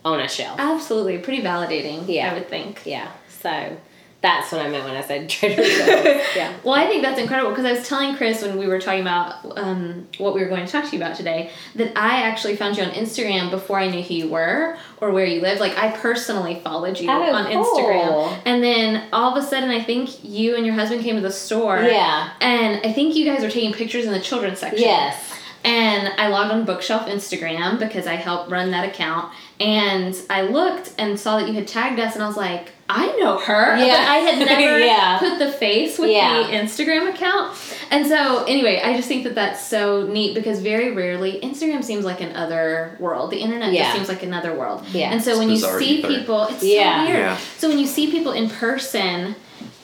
on 0.04 0.20
a 0.20 0.28
shelf. 0.28 0.58
Absolutely, 0.60 1.18
pretty 1.18 1.42
validating. 1.42 2.04
Yeah. 2.08 2.30
I 2.30 2.34
would 2.34 2.48
think. 2.48 2.82
Yeah, 2.86 3.10
so 3.28 3.76
that's 4.20 4.50
what 4.50 4.60
I 4.60 4.68
meant 4.68 4.84
when 4.84 4.96
I 4.96 5.00
said 5.02 5.28
Trader 5.30 5.62
Joe's. 5.62 6.22
Yeah. 6.36 6.52
Well, 6.64 6.74
I 6.74 6.86
think 6.86 7.02
that's 7.02 7.20
incredible 7.20 7.50
because 7.50 7.64
I 7.64 7.72
was 7.72 7.88
telling 7.88 8.16
Chris 8.16 8.42
when 8.42 8.58
we 8.58 8.66
were 8.66 8.80
talking 8.80 9.00
about 9.00 9.56
um, 9.58 10.08
what 10.18 10.34
we 10.34 10.42
were 10.42 10.48
going 10.48 10.66
to 10.66 10.70
talk 10.72 10.84
to 10.90 10.96
you 10.96 11.02
about 11.02 11.16
today 11.16 11.50
that 11.76 11.96
I 11.96 12.22
actually 12.22 12.56
found 12.56 12.76
you 12.76 12.82
on 12.84 12.90
Instagram 12.90 13.50
before 13.50 13.78
I 13.78 13.88
knew 13.88 14.02
who 14.02 14.14
you 14.14 14.28
were 14.28 14.76
or 15.00 15.10
where 15.12 15.24
you 15.24 15.40
lived. 15.40 15.60
Like 15.60 15.76
I 15.78 15.90
personally 15.92 16.60
followed 16.64 16.98
you 16.98 17.08
Oh, 17.10 17.32
on 17.32 17.52
cool. 17.52 17.64
Instagram, 17.64 18.40
and 18.44 18.62
then 18.62 19.08
all 19.12 19.36
of 19.36 19.42
a 19.42 19.46
sudden, 19.46 19.70
I 19.70 19.82
think 19.82 20.22
you 20.24 20.56
and 20.56 20.66
your 20.66 20.74
husband 20.74 21.02
came 21.02 21.14
to 21.16 21.20
the 21.20 21.32
store. 21.32 21.78
Yeah. 21.82 22.30
And 22.40 22.84
I 22.84 22.92
think 22.92 23.14
you 23.16 23.24
guys 23.24 23.42
were 23.42 23.50
taking 23.50 23.72
pictures 23.72 24.04
in 24.04 24.12
the 24.12 24.20
children's 24.20 24.58
section. 24.58 24.80
Yes. 24.80 25.34
And 25.64 26.08
I 26.18 26.28
logged 26.28 26.52
on 26.52 26.64
Bookshelf 26.64 27.06
Instagram 27.08 27.78
because 27.78 28.06
I 28.06 28.14
helped 28.14 28.50
run 28.50 28.70
that 28.70 28.88
account. 28.88 29.32
And 29.60 30.16
I 30.30 30.42
looked 30.42 30.94
and 30.98 31.18
saw 31.18 31.38
that 31.38 31.48
you 31.48 31.54
had 31.54 31.66
tagged 31.66 31.98
us, 32.00 32.14
and 32.14 32.22
I 32.22 32.26
was 32.28 32.36
like, 32.36 32.70
I 32.90 33.14
know 33.18 33.38
her. 33.38 33.76
Yeah. 33.76 33.86
But 33.96 34.08
I 34.08 34.16
had 34.18 34.38
never 34.46 34.78
Yeah. 34.78 35.18
put 35.18 35.38
the 35.38 35.52
face 35.52 35.98
with 35.98 36.10
Yeah. 36.10 36.38
the 36.46 36.52
Instagram 36.54 37.08
account. 37.12 37.56
And 37.90 38.06
so, 38.06 38.44
anyway, 38.44 38.80
I 38.82 38.96
just 38.96 39.08
think 39.08 39.24
that 39.24 39.34
that's 39.34 39.62
so 39.66 40.06
neat 40.06 40.34
because 40.34 40.60
very 40.60 40.92
rarely 40.92 41.38
Instagram 41.42 41.84
seems 41.84 42.04
like 42.04 42.20
another 42.20 42.96
world. 42.98 43.30
The 43.30 43.38
internet 43.38 43.72
Yeah. 43.72 43.84
just 43.84 43.96
seems 43.96 44.08
like 44.08 44.22
another 44.22 44.54
world. 44.54 44.84
Yeah. 44.92 45.10
And 45.12 45.22
so 45.22 45.30
It's 45.32 45.38
when 45.38 45.50
you 45.50 45.56
see 45.58 45.98
ether. 45.98 46.08
people, 46.08 46.44
it's 46.44 46.62
Yeah. 46.64 47.00
so 47.04 47.06
weird. 47.10 47.18
Yeah. 47.20 47.36
So 47.58 47.68
when 47.68 47.78
you 47.78 47.86
see 47.86 48.10
people 48.10 48.32
in 48.32 48.48
person, 48.48 49.34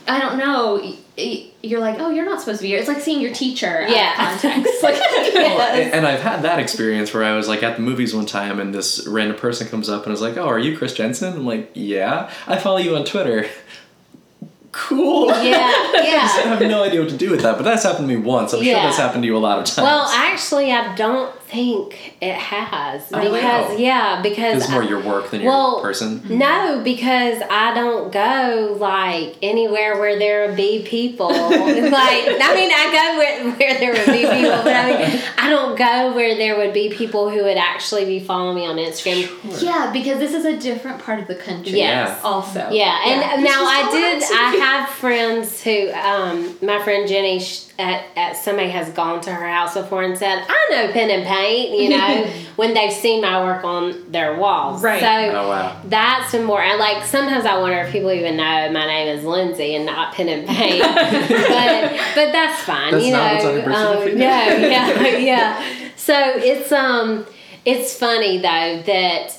I 0.07 0.21
don't 0.21 0.37
know. 0.39 0.75
y- 0.83 0.95
y- 1.17 1.47
You're 1.63 1.81
like, 1.81 1.99
oh, 1.99 2.11
you're 2.11 2.25
not 2.27 2.41
supposed 2.41 2.59
to 2.59 2.63
be 2.65 2.69
here. 2.69 2.79
It's 2.79 2.89
like 2.89 3.01
seeing 3.01 3.21
your 3.21 3.33
teacher. 3.33 3.83
out 3.83 3.89
of 3.89 3.95
Yeah. 3.95 4.15
context. 4.17 4.75
Like, 4.83 4.95
Well, 5.01 5.59
Yes. 5.59 5.85
and, 5.87 5.95
and 5.95 6.07
I've 6.07 6.21
had 6.21 6.43
that 6.43 6.59
experience 6.59 7.15
where 7.15 7.25
I 7.25 7.35
was 7.35 7.49
like 7.49 7.63
at 7.63 7.77
the 7.77 7.83
movies 7.83 8.15
one 8.15 8.27
time 8.27 8.61
and 8.61 8.75
this 8.75 9.07
random 9.07 9.37
person 9.39 9.67
comes 9.69 9.89
up 9.89 10.05
and 10.05 10.13
is 10.13 10.21
like, 10.21 10.37
"Oh, 10.37 10.47
are 10.47 10.59
you 10.59 10.77
Chris 10.77 10.93
Jensen?" 10.95 11.33
I'm 11.35 11.47
like, 11.47 11.71
"Yeah, 11.75 12.31
I 12.47 12.57
follow 12.59 12.77
you 12.79 12.95
on 12.97 13.05
Twitter." 13.05 13.47
cool. 14.73 15.29
Yeah, 15.29 15.43
yeah. 15.95 16.29
I 16.35 16.43
have 16.49 16.61
no 16.61 16.83
idea 16.83 17.01
what 17.01 17.11
to 17.11 17.17
do 17.17 17.31
with 17.31 17.43
that, 17.43 17.57
but 17.57 17.63
that's 17.65 17.83
happened 17.85 18.09
to 18.09 18.15
me 18.15 18.21
once. 18.21 18.53
I'm 18.53 18.63
sure 18.63 18.75
that's 18.75 18.97
happened 18.97 19.23
to 19.23 19.27
you 19.27 19.37
a 19.37 19.39
lot 19.39 19.59
of 19.59 19.65
times. 19.65 19.85
Well, 19.85 20.07
actually, 20.09 20.73
I 20.73 20.95
don't 20.97 21.33
think 21.55 22.17
it 22.21 22.35
has 22.35 23.03
Oh, 23.13 23.21
because 23.21 23.71
wow. 23.71 23.77
yeah, 23.79 24.21
because 24.23 24.63
it's 24.63 24.71
more 24.71 24.83
I- 24.83 24.89
your 24.89 25.01
work 25.01 25.31
than 25.31 25.41
your 25.41 25.51
well, 25.51 25.81
person. 25.81 26.21
No, 26.29 26.81
because 26.83 27.41
I 27.51 27.73
don't 27.75 28.13
go 28.13 28.77
like 28.81 29.37
anywhere 29.43 29.99
where 29.99 30.19
there 30.19 30.47
would 30.49 30.57
be 30.57 30.83
people. 30.85 31.29
like 31.31 31.41
I 31.51 32.53
mean, 32.55 32.71
I 32.73 32.85
go 32.93 33.19
where, 33.19 33.51
where 33.57 33.79
there 33.79 33.93
would 33.93 34.07
be 34.07 34.23
people, 34.27 34.63
but 34.65 34.75
I 34.75 35.09
mean, 35.09 35.21
I 35.39 35.49
don't 35.49 35.77
go 35.79 36.15
where 36.15 36.35
there 36.37 36.57
would 36.57 36.73
be 36.75 36.91
people 36.91 37.31
who 37.31 37.43
would 37.45 37.57
actually 37.57 38.05
be 38.05 38.19
following 38.21 38.57
me 38.57 38.67
on 38.67 38.77
Instagram. 38.77 39.63
Yeah, 39.63 39.91
because 39.93 40.19
this 40.19 40.35
is 40.35 40.45
a 40.45 40.57
different 40.59 41.01
part 41.03 41.21
of 41.21 41.29
the 41.29 41.37
country. 41.37 41.79
Yes. 41.79 42.21
Also. 42.25 42.69
Yeah, 42.71 42.99
and 43.07 43.45
This 43.45 43.51
now 43.51 43.65
I 43.65 43.89
did. 43.93 44.23
I 44.25 44.57
have 44.65 44.89
friends 44.91 45.63
who, 45.63 45.91
um, 45.93 46.57
my 46.63 46.83
friend 46.83 47.09
Jenny, 47.09 47.39
sh- 47.41 47.65
at, 47.79 48.05
at 48.17 48.37
somebody 48.37 48.71
has 48.71 48.89
gone 48.91 49.21
to 49.23 49.33
her 49.33 49.49
house 49.49 49.75
before 49.75 50.03
and 50.03 50.17
said, 50.17 50.45
"I 50.49 50.69
know 50.71 50.93
pen 50.93 51.11
and 51.11 51.25
paint," 51.27 51.79
you 51.81 51.89
know, 51.91 52.25
when 52.57 52.73
they've 52.75 52.93
seen 52.93 53.21
my 53.21 53.43
work 53.43 53.65
on 53.65 54.13
their 54.13 54.37
walls. 54.37 54.83
Right. 54.83 55.01
So 55.01 55.07
Oh 55.07 55.49
wow. 55.49 55.81
that's 55.87 56.33
been 56.33 56.45
more. 56.45 56.63
And 56.63 56.79
like 56.79 57.05
sometimes 57.05 57.45
I 57.47 57.59
wonder 57.59 57.79
if 57.79 57.93
people 57.93 58.11
even 58.13 58.37
know 58.37 58.71
my 58.71 58.87
name 58.87 59.09
is 59.19 59.25
Lindsay 59.25 59.75
and 59.75 59.87
not 59.87 60.15
pen 60.15 60.29
and 60.29 60.47
paint. 60.47 60.83
but 60.95 62.01
but 62.15 62.33
that's 62.33 62.63
fine. 62.63 62.93
That's 62.93 63.05
you 63.05 63.13
not 63.13 63.43
know. 63.43 63.55
what's 63.55 63.67
on 63.79 64.09
um, 64.13 64.19
yeah, 64.19 64.57
yeah, 64.57 65.07
yeah. 65.19 65.89
So 65.97 66.15
it's 66.17 66.71
um 66.73 67.27
it's 67.65 67.97
funny 67.99 68.37
though 68.39 68.83
that 68.83 69.39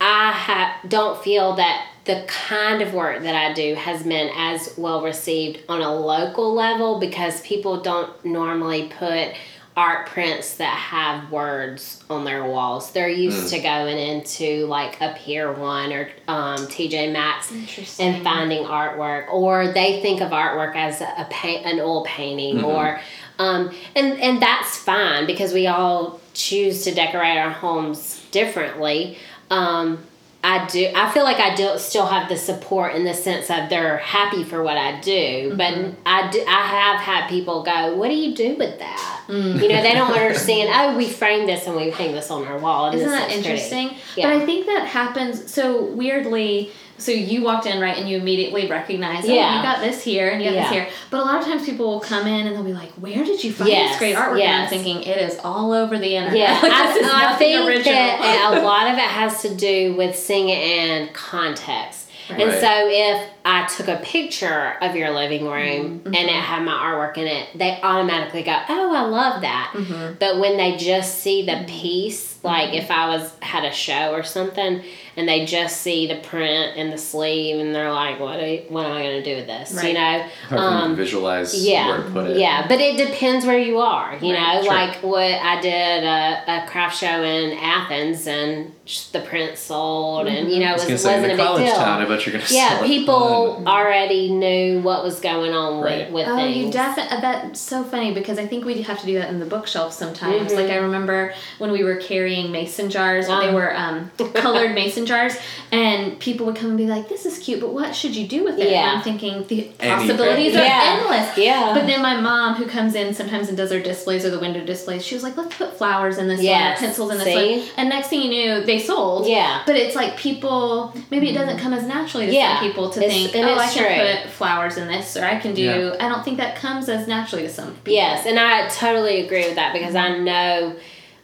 I 0.00 0.30
ha- 0.32 0.80
don't 0.86 1.22
feel 1.22 1.54
that 1.56 1.86
the 2.06 2.24
kind 2.28 2.82
of 2.82 2.94
work 2.94 3.22
that 3.22 3.34
I 3.34 3.52
do 3.52 3.74
has 3.74 4.02
been 4.02 4.30
as 4.34 4.72
well 4.78 5.02
received 5.02 5.60
on 5.68 5.82
a 5.82 5.94
local 5.94 6.54
level 6.54 7.00
because 7.00 7.40
people 7.42 7.80
don't 7.80 8.24
normally 8.24 8.88
put 8.88 9.34
art 9.76 10.06
prints 10.06 10.56
that 10.56 10.74
have 10.74 11.30
words 11.30 12.02
on 12.08 12.24
their 12.24 12.44
walls. 12.44 12.92
They're 12.92 13.10
used 13.10 13.50
to 13.50 13.60
going 13.60 13.98
into 13.98 14.66
like 14.66 14.98
a 15.02 15.14
Pier 15.18 15.52
One 15.52 15.92
or 15.92 16.08
um, 16.28 16.56
TJ 16.68 17.12
Maxx 17.12 17.52
and 18.00 18.22
finding 18.24 18.64
artwork, 18.64 19.30
or 19.30 19.70
they 19.72 20.00
think 20.00 20.22
of 20.22 20.30
artwork 20.30 20.74
as 20.76 21.02
a 21.02 21.26
paint, 21.30 21.66
an 21.66 21.78
oil 21.78 22.04
painting, 22.06 22.64
or 22.64 23.00
um, 23.38 23.74
and 23.94 24.18
and 24.18 24.40
that's 24.40 24.78
fine 24.78 25.26
because 25.26 25.52
we 25.52 25.66
all 25.66 26.20
choose 26.32 26.84
to 26.84 26.94
decorate 26.94 27.36
our 27.36 27.50
homes 27.50 28.24
differently. 28.30 29.18
Um, 29.50 29.98
I 30.46 30.64
do. 30.66 30.92
I 30.94 31.10
feel 31.10 31.24
like 31.24 31.40
I 31.40 31.56
do 31.56 31.76
still 31.76 32.06
have 32.06 32.28
the 32.28 32.36
support 32.36 32.94
in 32.94 33.02
the 33.02 33.14
sense 33.14 33.50
of 33.50 33.68
they're 33.68 33.98
happy 33.98 34.44
for 34.44 34.62
what 34.62 34.76
I 34.76 35.00
do, 35.00 35.54
but 35.56 35.74
I 36.06 36.30
do. 36.30 36.44
I 36.46 36.66
have 36.66 37.00
had 37.00 37.28
people 37.28 37.64
go, 37.64 37.96
"What 37.96 38.10
do 38.10 38.14
you 38.14 38.32
do 38.32 38.54
with 38.54 38.78
that?" 38.78 39.24
Mm. 39.26 39.60
You 39.60 39.68
know, 39.68 39.82
they 39.82 39.92
don't 39.92 40.12
understand. 40.20 40.70
Oh, 40.72 40.96
we 40.96 41.08
framed 41.08 41.48
this 41.48 41.66
and 41.66 41.74
we 41.74 41.90
hang 41.90 42.12
this 42.12 42.30
on 42.30 42.46
our 42.46 42.58
wall. 42.58 42.94
Isn't 42.94 43.10
that 43.10 43.32
interesting? 43.32 43.96
Yeah. 44.14 44.28
But 44.28 44.42
I 44.42 44.46
think 44.46 44.66
that 44.66 44.86
happens 44.86 45.52
so 45.52 45.84
weirdly. 45.84 46.70
So 46.98 47.12
you 47.12 47.42
walked 47.42 47.66
in 47.66 47.80
right, 47.80 47.96
and 47.98 48.08
you 48.08 48.16
immediately 48.16 48.66
recognized, 48.68 49.28
oh, 49.28 49.32
Yeah. 49.34 49.56
you 49.56 49.62
got 49.62 49.80
this 49.80 50.02
here, 50.02 50.30
and 50.30 50.42
you 50.42 50.48
got 50.50 50.54
Yeah. 50.56 50.62
this 50.62 50.72
here. 50.72 50.88
But 51.10 51.20
a 51.20 51.24
lot 51.24 51.40
of 51.40 51.44
times 51.46 51.64
people 51.66 51.86
will 51.86 52.00
come 52.00 52.26
in 52.26 52.46
and 52.46 52.56
they'll 52.56 52.62
be 52.64 52.72
like, 52.72 52.90
"Where 52.92 53.22
did 53.24 53.42
you 53.44 53.52
find 53.52 53.70
Yes, 53.70 53.90
this 53.90 53.98
great 53.98 54.16
artwork?" 54.16 54.40
And 54.42 54.62
I'm 54.62 54.68
thinking 54.68 55.02
it 55.02 55.18
is 55.18 55.38
all 55.44 55.72
over 55.72 55.98
the 55.98 56.16
internet. 56.16 56.38
Yeah, 56.38 56.52
Like, 56.62 56.94
this 56.94 57.04
is 57.04 57.10
I, 57.12 57.32
I 57.34 57.36
think 57.36 57.68
original. 57.68 57.92
that 57.94 58.54
a 58.54 58.60
lot 58.64 58.86
of 58.88 58.94
it 58.94 59.00
has 59.00 59.42
to 59.42 59.54
do 59.54 59.94
with 59.94 60.16
seeing 60.16 60.48
it 60.48 60.58
in 60.62 61.08
context. 61.12 62.04
And 62.28 62.42
Right. 62.42 62.60
so 62.60 62.68
if 62.88 63.22
I 63.44 63.66
took 63.66 63.86
a 63.86 63.98
picture 64.02 64.74
of 64.82 64.96
your 64.96 65.10
living 65.10 65.44
room 65.46 66.00
Mm-hmm. 66.00 66.06
and 66.08 66.16
it 66.28 66.30
had 66.32 66.64
my 66.64 66.72
artwork 66.72 67.16
in 67.18 67.28
it, 67.28 67.46
they 67.54 67.78
automatically 67.82 68.42
go, 68.42 68.56
"Oh, 68.68 68.92
I 68.94 69.02
love 69.02 69.42
that." 69.42 69.70
Mm-hmm. 69.74 70.14
But 70.18 70.38
when 70.40 70.56
they 70.56 70.76
just 70.76 71.18
see 71.20 71.46
the 71.46 71.64
piece, 71.68 72.35
like 72.46 72.72
if 72.74 72.90
I 72.90 73.08
was 73.08 73.32
had 73.40 73.64
a 73.64 73.72
show 73.72 74.12
or 74.12 74.22
something, 74.22 74.82
and 75.16 75.28
they 75.28 75.44
just 75.46 75.82
see 75.82 76.06
the 76.06 76.16
print 76.16 76.76
and 76.76 76.92
the 76.92 76.98
sleeve, 76.98 77.58
and 77.60 77.74
they're 77.74 77.92
like, 77.92 78.18
"What? 78.20 78.38
Are, 78.40 78.56
what 78.68 78.86
am 78.86 78.92
I 78.92 79.02
going 79.02 79.22
to 79.22 79.24
do 79.24 79.36
with 79.36 79.46
this?" 79.46 79.82
You 79.84 79.92
know. 79.94 80.00
Hard 80.22 80.30
for 80.48 80.54
me 80.54 80.60
to 80.60 80.66
Um, 80.66 80.96
visualize 80.96 81.66
yeah, 81.66 81.88
where 81.88 81.96
to 82.04 82.10
put 82.10 82.30
it. 82.30 82.36
Yeah, 82.38 82.66
but 82.68 82.80
it 82.80 82.96
depends 82.96 83.44
where 83.44 83.58
you 83.58 83.78
are. 83.80 84.16
You 84.20 84.34
Right, 84.34 84.54
know, 84.56 84.62
sure. 84.62 84.72
like 84.72 84.96
what 85.02 85.22
I 85.22 85.60
did 85.60 86.04
a, 86.04 86.64
a 86.64 86.66
craft 86.68 86.96
show 86.98 87.22
in 87.22 87.58
Athens, 87.58 88.26
and 88.26 88.72
sh- 88.84 89.06
the 89.06 89.20
print 89.20 89.56
sold, 89.58 90.26
and 90.28 90.50
you 90.50 90.60
know, 90.60 90.70
it 90.70 90.74
was, 90.74 90.82
was 90.84 91.04
wasn't 91.04 91.24
in 91.24 91.30
a 91.30 91.34
a 91.34 91.36
big 91.36 91.46
college 91.46 91.64
deal. 91.64 91.74
town, 91.74 92.02
I 92.02 92.04
bet 92.06 92.26
you're 92.26 92.32
gonna 92.34 92.44
yeah, 92.50 92.68
sell 92.78 92.84
people 92.86 93.54
fun. 93.56 93.66
already 93.68 94.30
knew 94.30 94.80
what 94.80 95.02
was 95.02 95.18
going 95.20 95.52
on 95.52 95.80
Right. 95.82 96.06
with, 96.06 96.26
with 96.26 96.28
Oh, 96.28 96.36
things. 96.36 96.56
you 96.66 96.70
definitely. 96.70 97.18
That's 97.22 97.60
so 97.60 97.82
funny 97.84 98.12
because 98.12 98.38
I 98.38 98.46
think 98.46 98.64
we 98.64 98.82
have 98.82 99.00
to 99.00 99.06
do 99.06 99.14
that 99.18 99.30
in 99.30 99.40
the 99.40 99.46
bookshelf 99.46 99.92
sometimes. 99.92 100.52
Mhm. 100.52 100.56
Like 100.56 100.70
I 100.70 100.76
remember 100.76 101.32
when 101.58 101.70
we 101.72 101.82
were 101.82 101.96
carrying 101.96 102.35
mason 102.44 102.90
jars. 102.90 103.26
They 103.26 103.32
Uh. 103.32 103.52
were 103.54 103.74
um, 103.76 104.10
colored 104.34 104.74
mason 104.74 105.06
jars, 105.06 105.34
and 105.72 106.18
people 106.20 106.46
would 106.46 106.56
come 106.56 106.70
and 106.70 106.78
be 106.78 106.86
like, 106.86 107.08
"This 107.08 107.26
is 107.26 107.38
cute, 107.38 107.60
but 107.60 107.72
what 107.72 107.94
should 107.94 108.14
you 108.14 108.26
do 108.26 108.44
with 108.44 108.58
it?" 108.58 108.70
Yeah. 108.70 108.88
And 108.88 108.98
I'm 108.98 109.02
thinking 109.02 109.44
the 109.48 109.70
Anything. 109.80 109.90
possibilities 110.08 110.54
Yeah. 110.54 110.60
are 110.62 110.98
endless. 111.00 111.38
Yeah. 111.38 111.74
But 111.74 111.86
then 111.86 112.02
my 112.02 112.20
mom, 112.20 112.54
who 112.54 112.66
comes 112.66 112.94
in 112.94 113.14
sometimes 113.14 113.48
and 113.48 113.56
does 113.56 113.72
our 113.72 113.80
displays 113.80 114.24
or 114.24 114.30
the 114.30 114.38
window 114.38 114.64
displays, 114.64 115.04
she 115.04 115.14
was 115.14 115.22
like, 115.24 115.36
"Let's 115.36 115.54
put 115.56 115.76
flowers 115.76 116.18
in 116.18 116.28
this 116.28 116.40
Yes. 116.42 116.80
one, 116.80 116.86
pencils 116.88 117.10
in 117.12 117.18
this 117.18 117.26
See? 117.26 117.58
one." 117.58 117.68
And 117.76 117.88
next 117.88 118.08
thing 118.08 118.22
you 118.22 118.28
knew, 118.30 118.64
they 118.64 118.78
sold. 118.78 119.26
Yeah. 119.26 119.62
But 119.66 119.76
it's 119.76 119.96
like 119.96 120.16
people, 120.16 120.94
maybe 121.10 121.28
it 121.30 121.34
doesn't 121.34 121.58
come 121.58 121.72
as 121.72 121.84
naturally 121.84 122.26
to 122.26 122.32
Yeah. 122.32 122.58
some 122.58 122.66
people 122.68 122.90
to 122.90 123.00
It's- 123.00 123.12
think, 123.12 123.34
and 123.36 123.44
oh, 123.48 123.54
I 123.54 123.64
it's 123.64 123.74
can 123.74 124.18
put 124.22 124.30
flowers 124.32 124.76
in 124.76 124.88
this, 124.88 125.16
or 125.16 125.24
I 125.24 125.36
can 125.36 125.54
do. 125.54 125.62
Yeah. 125.62 126.04
I 126.06 126.08
don't 126.08 126.24
think 126.24 126.38
that 126.38 126.56
comes 126.56 126.88
as 126.88 127.06
naturally 127.08 127.44
to 127.44 127.52
some 127.52 127.72
people. 127.84 127.92
Yes, 127.94 128.26
and 128.26 128.38
I 128.38 128.68
totally 128.68 129.20
agree 129.24 129.44
with 129.46 129.56
that 129.56 129.72
because 129.72 129.94
I 129.94 130.16
know 130.18 130.74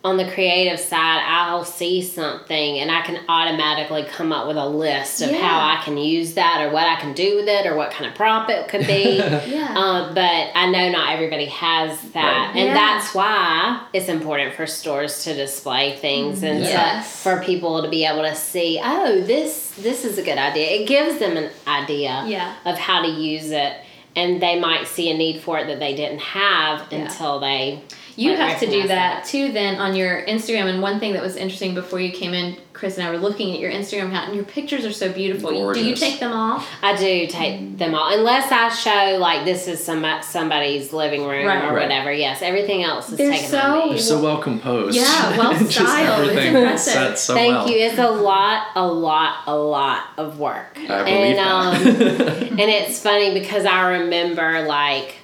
on 0.05 0.17
the 0.17 0.25
creative 0.33 0.81
side, 0.81 1.23
I'll 1.25 1.65
see 1.65 2.03
something 2.03 2.79
and 2.81 2.91
I 2.91 3.03
can 3.03 3.21
automatically 3.29 4.03
come 4.03 4.33
up 4.33 4.49
with 4.49 4.57
a 4.57 4.67
list 4.67 5.23
of 5.23 5.31
Yeah. 5.31 5.39
how 5.39 5.61
I 5.79 5.81
can 5.85 5.97
use 5.97 6.35
that 6.35 6.61
or 6.61 6.73
what 6.73 6.89
I 6.89 6.97
can 6.97 7.13
do 7.13 7.37
with 7.37 7.47
it 7.47 7.67
or 7.67 7.77
what 7.77 7.93
kind 7.93 8.11
of 8.11 8.17
prop 8.17 8.51
it 8.51 8.67
could 8.69 8.85
be. 8.87 9.19
Yeah. 9.53 9.75
Um, 9.77 10.15
but 10.15 10.51
I 10.55 10.71
know 10.71 10.89
not 10.91 11.13
everybody 11.13 11.47
has 11.47 12.01
that, 12.15 12.49
Right. 12.49 12.57
and 12.57 12.67
Yeah. 12.69 12.75
that's 12.75 13.15
why 13.15 13.81
it's 13.93 14.09
important 14.09 14.55
for 14.55 14.67
stores 14.67 15.23
to 15.25 15.35
display 15.35 15.93
things 15.97 16.43
and 16.43 16.65
to- 16.65 16.71
Yes. 16.71 17.23
for 17.23 17.41
people 17.41 17.83
to 17.83 17.89
be 17.89 18.05
able 18.05 18.23
to 18.23 18.35
see. 18.35 18.81
Oh, 18.83 19.21
this 19.21 19.71
this 19.79 20.05
is 20.05 20.19
a 20.19 20.23
good 20.23 20.37
idea. 20.39 20.67
It 20.81 20.87
gives 20.89 21.19
them 21.19 21.37
an 21.37 21.49
idea 21.67 22.25
Yeah. 22.27 22.53
of 22.65 22.77
how 22.79 23.03
to 23.03 23.09
use 23.09 23.51
it, 23.53 23.73
and 24.17 24.43
they 24.43 24.59
might 24.59 24.87
see 24.89 25.11
a 25.11 25.15
need 25.17 25.41
for 25.43 25.59
it 25.59 25.67
that 25.69 25.79
they 25.79 25.95
didn't 25.95 26.21
have 26.21 26.83
Yeah. 26.91 26.99
until 26.99 27.39
they. 27.39 27.83
You 28.17 28.31
might 28.33 28.37
have 28.49 28.61
to 28.61 28.67
do 28.67 28.73
recognize 28.83 28.89
that 28.89 29.25
too 29.25 29.53
then 29.53 29.77
on 29.77 29.97
your 29.97 30.23
Instagram. 30.27 30.67
And 30.67 30.83
one 30.83 31.01
thing 31.01 31.15
that 31.15 31.23
was 31.23 31.37
interesting 31.37 31.75
before 31.75 31.99
you 32.01 32.13
came 32.13 32.35
in, 32.35 32.57
Chris 32.75 32.99
and 32.99 33.07
I 33.07 33.11
were 33.11 33.17
looking 33.19 33.53
at 33.55 33.61
your 33.61 33.71
Instagram 33.71 34.09
account, 34.09 34.27
and 34.29 34.35
your 34.37 34.45
pictures 34.45 34.85
are 34.85 34.93
so 34.93 35.11
beautiful. 35.13 35.73
Do 35.73 35.83
you 35.85 35.95
take 35.95 36.21
them 36.21 36.33
off? 36.33 36.69
I 36.83 36.97
do 36.97 37.27
take 37.27 37.79
them 37.79 37.95
all, 37.95 38.13
unless 38.17 38.51
I 38.53 38.69
show 38.69 39.17
like 39.19 39.45
this 39.45 39.67
is 39.69 39.83
some 39.83 40.05
somebody's 40.23 40.93
living 40.93 41.25
room 41.25 41.47
Right. 41.47 41.65
or 41.65 41.75
Right. 41.75 41.83
whatever. 41.85 42.13
Yes, 42.13 42.43
everything 42.43 42.83
else 42.83 43.11
is 43.11 43.17
They're 43.19 43.31
taken 43.33 43.49
so- 43.49 43.59
on. 43.59 43.89
They're 43.91 43.99
so 43.99 44.23
well 44.23 44.39
composed. 44.39 44.97
Yeah, 44.97 45.37
well 45.39 45.53
Just 45.59 45.73
styled. 45.73 46.21
It's 46.25 46.31
everything 46.31 46.55
impressive. 46.57 46.93
set 46.93 47.19
so 47.19 47.35
Thank 47.35 47.55
well. 47.55 47.69
you. 47.71 47.77
It's 47.79 47.99
a 47.99 48.11
lot, 48.11 48.67
a 48.75 48.87
lot, 48.87 49.37
a 49.47 49.57
lot 49.57 50.05
of 50.19 50.39
work. 50.39 50.77
I 50.89 51.05
believe 51.05 51.37
and 51.37 51.39
um, 51.39 51.85
that. 51.85 52.43
and 52.51 52.61
it's 52.61 53.01
funny 53.03 53.33
because 53.33 53.65
I 53.65 53.99
remember 53.99 54.63
like 54.67 55.15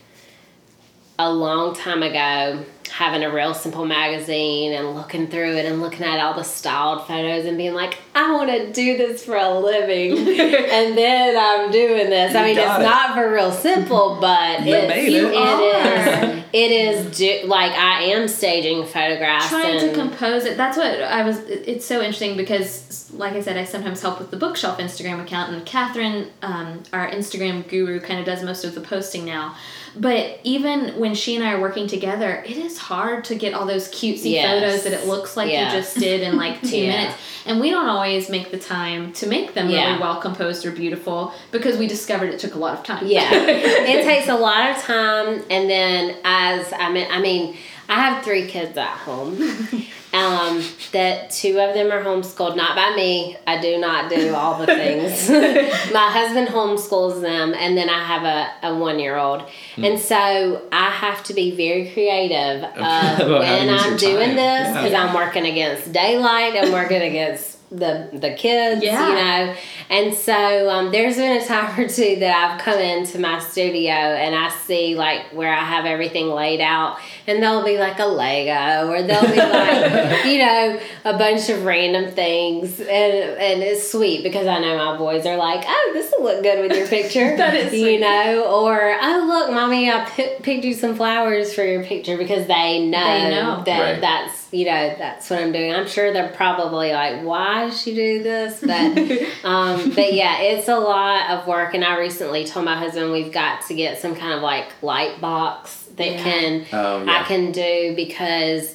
a 1.18 1.30
long 1.32 1.74
time 1.74 2.02
ago 2.02 2.64
having 2.88 3.22
a 3.22 3.30
real 3.32 3.54
simple 3.54 3.84
magazine 3.84 4.72
and 4.72 4.94
looking 4.94 5.26
through 5.28 5.56
it 5.56 5.64
and 5.64 5.80
looking 5.80 6.04
at 6.04 6.20
all 6.20 6.34
the 6.34 6.42
styled 6.42 7.06
photos 7.06 7.44
and 7.44 7.56
being 7.56 7.74
like, 7.74 7.98
I 8.14 8.32
want 8.32 8.50
to 8.50 8.72
do 8.72 8.96
this 8.96 9.24
for 9.24 9.36
a 9.36 9.58
living. 9.58 10.18
and 10.18 10.96
then 10.96 11.36
I'm 11.36 11.70
doing 11.70 12.10
this. 12.10 12.34
I 12.34 12.42
mean, 12.44 12.58
it's 12.58 12.78
it. 12.78 12.82
not 12.82 13.14
for 13.14 13.32
real 13.32 13.52
simple, 13.52 14.18
but 14.20 14.64
You 14.64 14.74
it's, 14.74 14.88
made 14.88 15.12
it. 15.12 15.24
it 15.24 15.36
are. 15.36 16.34
is. 16.34 16.44
It 16.52 16.70
is 16.70 17.18
do, 17.18 17.42
like 17.46 17.72
I 17.72 18.04
am 18.04 18.26
staging 18.26 18.86
photographs 18.86 19.50
trying 19.50 19.80
to 19.80 19.92
compose 19.92 20.44
it. 20.46 20.56
That's 20.56 20.78
what 20.78 21.02
I 21.02 21.22
was. 21.22 21.38
It's 21.40 21.84
so 21.84 22.00
interesting 22.00 22.36
because, 22.38 23.07
like 23.14 23.32
I 23.34 23.40
said, 23.40 23.56
I 23.56 23.64
sometimes 23.64 24.02
help 24.02 24.18
with 24.18 24.30
the 24.30 24.36
bookshelf 24.36 24.78
Instagram 24.78 25.22
account, 25.22 25.52
and 25.52 25.64
Catherine, 25.64 26.28
um, 26.42 26.82
our 26.92 27.10
Instagram 27.10 27.66
guru, 27.68 28.00
kind 28.00 28.20
of 28.20 28.26
does 28.26 28.42
most 28.42 28.64
of 28.64 28.74
the 28.74 28.80
posting 28.80 29.24
now. 29.24 29.56
But 29.96 30.40
even 30.44 30.98
when 31.00 31.14
she 31.14 31.34
and 31.34 31.42
I 31.44 31.52
are 31.54 31.60
working 31.60 31.86
together, 31.88 32.44
it 32.46 32.56
is 32.58 32.76
hard 32.78 33.24
to 33.24 33.34
get 33.34 33.54
all 33.54 33.66
those 33.66 33.88
cutesy 33.88 34.32
Yes. 34.32 34.46
photos 34.60 34.84
that 34.84 34.92
it 34.92 35.06
looks 35.08 35.36
like 35.36 35.50
Yeah. 35.50 35.72
you 35.72 35.78
just 35.80 35.98
did 35.98 36.20
in 36.20 36.36
like 36.36 36.60
two 36.60 36.76
Yeah. 36.84 36.90
minutes. 36.92 37.14
And 37.46 37.60
we 37.60 37.70
don't 37.70 37.88
always 37.88 38.28
make 38.28 38.50
the 38.50 38.58
time 38.58 39.12
to 39.14 39.26
make 39.26 39.54
them 39.54 39.70
Yeah. 39.70 39.86
really 39.88 40.00
well 40.00 40.20
composed 40.20 40.66
or 40.66 40.70
beautiful 40.70 41.32
because 41.50 41.78
we 41.78 41.86
discovered 41.86 42.28
it 42.28 42.38
took 42.38 42.54
a 42.54 42.58
lot 42.58 42.74
of 42.78 42.84
time. 42.84 43.06
Yeah, 43.06 43.30
it 43.32 44.04
takes 44.04 44.28
a 44.28 44.36
lot 44.36 44.70
of 44.70 44.76
time, 44.82 45.42
and 45.50 45.68
then 45.70 46.16
as 46.24 46.70
I 46.74 46.92
mean, 46.92 47.06
I 47.10 47.20
mean, 47.20 47.56
I 47.88 47.94
have 48.00 48.24
three 48.24 48.46
kids 48.46 48.76
at 48.76 48.86
home. 48.98 49.40
um, 50.12 50.62
that 50.92 51.30
two 51.30 51.58
of 51.60 51.74
them 51.74 51.90
are 51.90 52.02
homeschooled, 52.02 52.56
not 52.56 52.74
by 52.76 52.94
me. 52.96 53.36
I 53.46 53.60
do 53.60 53.78
not 53.78 54.10
do 54.10 54.34
all 54.34 54.58
the 54.58 54.66
things. 54.66 55.28
My 55.92 56.10
husband 56.10 56.48
homeschools 56.48 57.20
them, 57.22 57.54
and 57.54 57.76
then 57.78 57.88
I 57.88 58.02
have 58.04 58.24
a, 58.24 58.68
a 58.68 58.78
one 58.78 58.98
year 58.98 59.16
old. 59.16 59.42
And 59.76 59.98
so 59.98 60.66
I 60.72 60.90
have 60.90 61.22
to 61.24 61.34
be 61.34 61.50
very 61.56 61.90
creative 61.90 62.62
uh, 62.64 62.68
About 62.74 63.16
how 63.16 63.16
to 63.16 63.28
when 63.38 63.68
I'm 63.70 63.96
doing 63.96 64.26
time. 64.28 64.36
this 64.36 64.68
because 64.68 64.92
Yeah. 64.92 65.06
I'm 65.06 65.14
working 65.14 65.46
against 65.46 65.92
daylight. 65.92 66.54
I'm 66.56 66.72
working 66.72 67.00
against 67.02 67.47
the 67.70 68.08
the 68.12 68.32
kids, 68.34 68.82
Yeah. 68.82 69.08
you 69.08 69.14
know. 69.14 69.54
And 69.90 70.14
so 70.14 70.68
um, 70.70 70.90
there's 70.92 71.16
been 71.16 71.40
a 71.40 71.44
time 71.44 71.78
or 71.78 71.88
two 71.88 72.16
that 72.20 72.34
I've 72.52 72.60
come 72.60 72.78
into 72.78 73.18
my 73.18 73.38
studio 73.40 73.90
and 73.92 74.34
I 74.34 74.48
see 74.50 74.94
like 74.94 75.26
where 75.34 75.52
I 75.52 75.62
have 75.64 75.84
everything 75.86 76.28
laid 76.28 76.60
out, 76.60 76.98
and 77.26 77.42
there'll 77.42 77.64
be 77.64 77.78
like 77.78 77.98
a 77.98 78.06
Lego 78.06 78.88
or 78.90 79.02
there'll 79.02 79.30
be 79.30 79.36
like 79.36 80.24
you 80.26 80.38
know 80.38 80.80
a 81.04 81.16
bunch 81.18 81.48
of 81.50 81.64
random 81.64 82.10
things, 82.12 82.80
and 82.80 82.88
and 82.88 83.62
it's 83.62 83.90
sweet 83.90 84.22
because 84.22 84.46
I 84.46 84.58
know 84.60 84.76
my 84.76 84.96
boys 84.98 85.26
are 85.26 85.36
like, 85.36 85.64
oh, 85.66 85.90
this 85.94 86.12
will 86.16 86.24
look 86.24 86.42
good 86.42 86.60
with 86.68 86.76
your 86.76 86.86
picture. 86.86 87.36
That 87.38 87.54
is 87.54 87.72
you 87.72 87.80
sweet. 87.84 88.00
know, 88.00 88.44
or 88.44 88.96
oh 89.00 89.24
look, 89.28 89.52
mommy, 89.52 89.90
I 89.90 90.04
picked 90.06 90.64
you 90.64 90.74
some 90.74 90.96
flowers 90.96 91.54
for 91.54 91.62
your 91.64 91.84
picture 91.84 92.16
because 92.18 92.46
they 92.46 92.86
know, 92.86 93.04
They 93.04 93.30
know. 93.30 93.62
that 93.64 93.80
Right. 93.92 94.00
that's 94.00 94.47
you 94.50 94.64
know 94.64 94.94
that's 94.98 95.28
what 95.30 95.40
I'm 95.40 95.52
doing. 95.52 95.74
I'm 95.74 95.86
sure 95.86 96.12
they're 96.12 96.30
probably 96.32 96.92
like, 96.92 97.22
why 97.22 97.66
does 97.66 97.80
she 97.80 97.94
do 97.94 98.22
this? 98.22 98.60
But 98.60 99.44
um, 99.48 99.90
but 99.94 100.12
yeah, 100.12 100.40
it's 100.40 100.68
a 100.68 100.78
lot 100.78 101.30
of 101.30 101.46
work. 101.46 101.74
And 101.74 101.84
I 101.84 101.98
recently 101.98 102.44
told 102.46 102.64
my 102.64 102.76
husband 102.76 103.12
we've 103.12 103.32
got 103.32 103.66
to 103.68 103.74
get 103.74 103.98
some 103.98 104.14
kind 104.14 104.32
of 104.32 104.42
like 104.42 104.68
light 104.82 105.20
box 105.20 105.84
that 105.96 106.12
Yeah. 106.12 106.22
can 106.22 106.66
Oh, 106.72 107.04
yeah. 107.04 107.20
I 107.20 107.22
can 107.24 107.52
do 107.52 107.92
because 107.96 108.74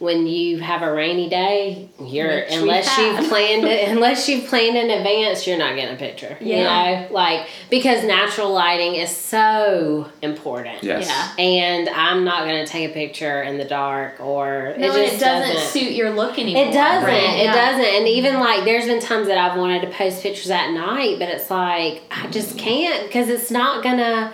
when 0.00 0.26
you 0.26 0.58
have 0.60 0.80
a 0.80 0.90
rainy 0.90 1.28
day, 1.28 1.90
you're 2.02 2.36
Which 2.36 2.52
unless 2.52 2.96
you've 2.96 3.28
planned 3.28 3.64
it 3.64 3.86
unless 3.90 4.28
you've 4.30 4.46
planned 4.48 4.74
in 4.76 4.90
advance, 4.90 5.46
you're 5.46 5.58
not 5.58 5.76
getting 5.76 5.94
a 5.94 5.98
picture. 5.98 6.38
Yeah. 6.40 6.56
You 6.56 7.08
know, 7.08 7.14
like 7.14 7.46
because 7.68 8.02
natural 8.02 8.50
lighting 8.50 8.94
is 8.94 9.14
so 9.14 10.10
important. 10.22 10.82
Yes. 10.82 11.06
Yeah. 11.06 11.44
And 11.44 11.88
I'm 11.90 12.24
not 12.24 12.40
gonna 12.46 12.66
take 12.66 12.90
a 12.90 12.94
picture 12.94 13.42
in 13.42 13.58
the 13.58 13.66
dark 13.66 14.18
or 14.20 14.74
No, 14.78 14.86
it 14.86 14.94
just 15.10 15.14
it 15.16 15.20
doesn't, 15.20 15.54
doesn't 15.54 15.68
suit 15.70 15.92
your 15.92 16.10
look 16.14 16.38
anymore. 16.38 16.64
it 16.64 16.72
doesn't. 16.72 17.04
right? 17.06 17.38
It 17.38 17.44
Yeah. 17.44 17.70
doesn't. 17.72 17.84
And 17.94 18.08
even 18.08 18.40
like, 18.40 18.64
there's 18.64 18.86
been 18.86 19.00
times 19.00 19.26
that 19.26 19.36
I've 19.36 19.58
wanted 19.58 19.82
to 19.82 19.88
post 19.90 20.22
pictures 20.22 20.50
at 20.50 20.70
night, 20.72 21.18
but 21.18 21.28
it's 21.28 21.50
like 21.50 22.02
I 22.10 22.26
just 22.28 22.56
can't 22.56 23.06
because 23.06 23.28
it's 23.28 23.50
not 23.50 23.82
gonna 23.84 24.32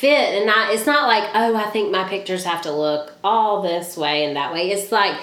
fit. 0.00 0.40
And 0.40 0.50
I, 0.50 0.72
it's 0.72 0.86
not 0.86 1.06
like, 1.06 1.30
oh, 1.34 1.56
I 1.56 1.70
think 1.70 1.90
my 1.90 2.04
pictures 2.08 2.44
have 2.44 2.62
to 2.62 2.72
look 2.72 3.12
all 3.22 3.62
this 3.62 3.96
way 3.96 4.24
and 4.24 4.36
that 4.36 4.52
way. 4.52 4.70
It's 4.70 4.90
like 4.92 5.18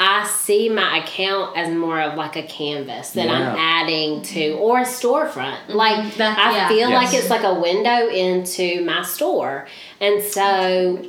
I 0.00 0.26
see 0.26 0.68
my 0.68 0.98
account 0.98 1.56
as 1.56 1.72
more 1.72 2.00
of 2.00 2.16
like 2.16 2.34
a 2.36 2.42
canvas 2.42 3.10
that 3.10 3.28
I'm 3.28 3.56
adding 3.56 4.22
to, 4.22 4.52
or 4.54 4.80
a 4.80 4.84
storefront. 4.84 5.58
Mm-hmm. 5.66 5.72
Like 5.74 6.14
That- 6.16 6.38
I 6.38 6.56
yeah. 6.56 6.68
feel 6.68 6.90
like 6.90 7.14
it's 7.14 7.30
like 7.30 7.44
a 7.44 7.54
window 7.60 8.08
into 8.08 8.84
my 8.84 9.02
store, 9.02 9.68
and 10.00 10.22
so 10.22 11.04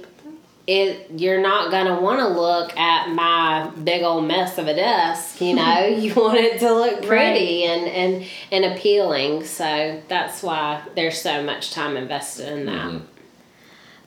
it 0.66 1.08
you're 1.18 1.42
not 1.42 1.72
gonna 1.72 2.00
want 2.00 2.20
to 2.20 2.28
look 2.28 2.78
at 2.78 3.10
my 3.10 3.70
big 3.84 4.02
old 4.04 4.26
mess 4.26 4.58
of 4.58 4.68
a 4.68 4.74
desk 4.74 5.42
you 5.42 5.54
know? 5.62 5.86
You 5.86 6.14
want 6.16 6.38
it 6.38 6.60
to 6.60 6.74
look 6.74 7.06
pretty 7.06 7.66
and 7.66 7.86
and 7.88 8.26
and 8.52 8.66
appealing. 8.74 9.44
So 9.46 10.02
that's 10.08 10.42
why 10.42 10.82
there's 10.96 11.22
so 11.22 11.44
much 11.44 11.72
time 11.72 11.98
invested 11.98 12.48
in 12.50 12.66
that. 12.68 12.86
Mhm. 12.92 13.02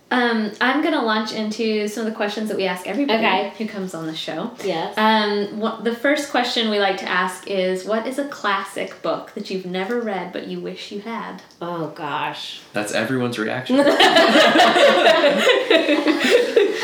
Um, 0.09 0.53
I'm 0.61 0.85
gonna 0.85 1.03
launch 1.03 1.33
into 1.33 1.89
some 1.89 2.07
of 2.07 2.13
the 2.13 2.17
questions 2.17 2.49
that 2.49 2.57
we 2.57 2.65
ask 2.67 2.87
everybody 2.87 3.19
Okay. 3.19 3.53
who 3.59 3.67
comes 3.67 3.93
on 3.93 4.07
the 4.07 4.15
show. 4.15 4.53
yes 4.63 4.95
Um, 4.97 5.59
what, 5.59 5.83
the 5.83 5.97
first 5.97 6.31
question 6.31 6.71
we 6.71 6.79
like 6.79 6.99
to 6.99 7.09
ask 7.09 7.49
is, 7.49 7.85
what 7.85 8.07
is 8.07 8.17
a 8.21 8.29
classic 8.29 9.03
book 9.03 9.33
that 9.35 9.51
you've 9.51 9.67
never 9.67 10.01
read 10.01 10.33
but 10.33 10.47
you 10.47 10.61
wish 10.61 10.93
you 10.93 11.01
had? 11.01 11.43
oh 11.61 11.89
gosh 11.89 12.61
That's 12.73 12.93
everyone's 12.93 13.37
reaction. 13.37 13.77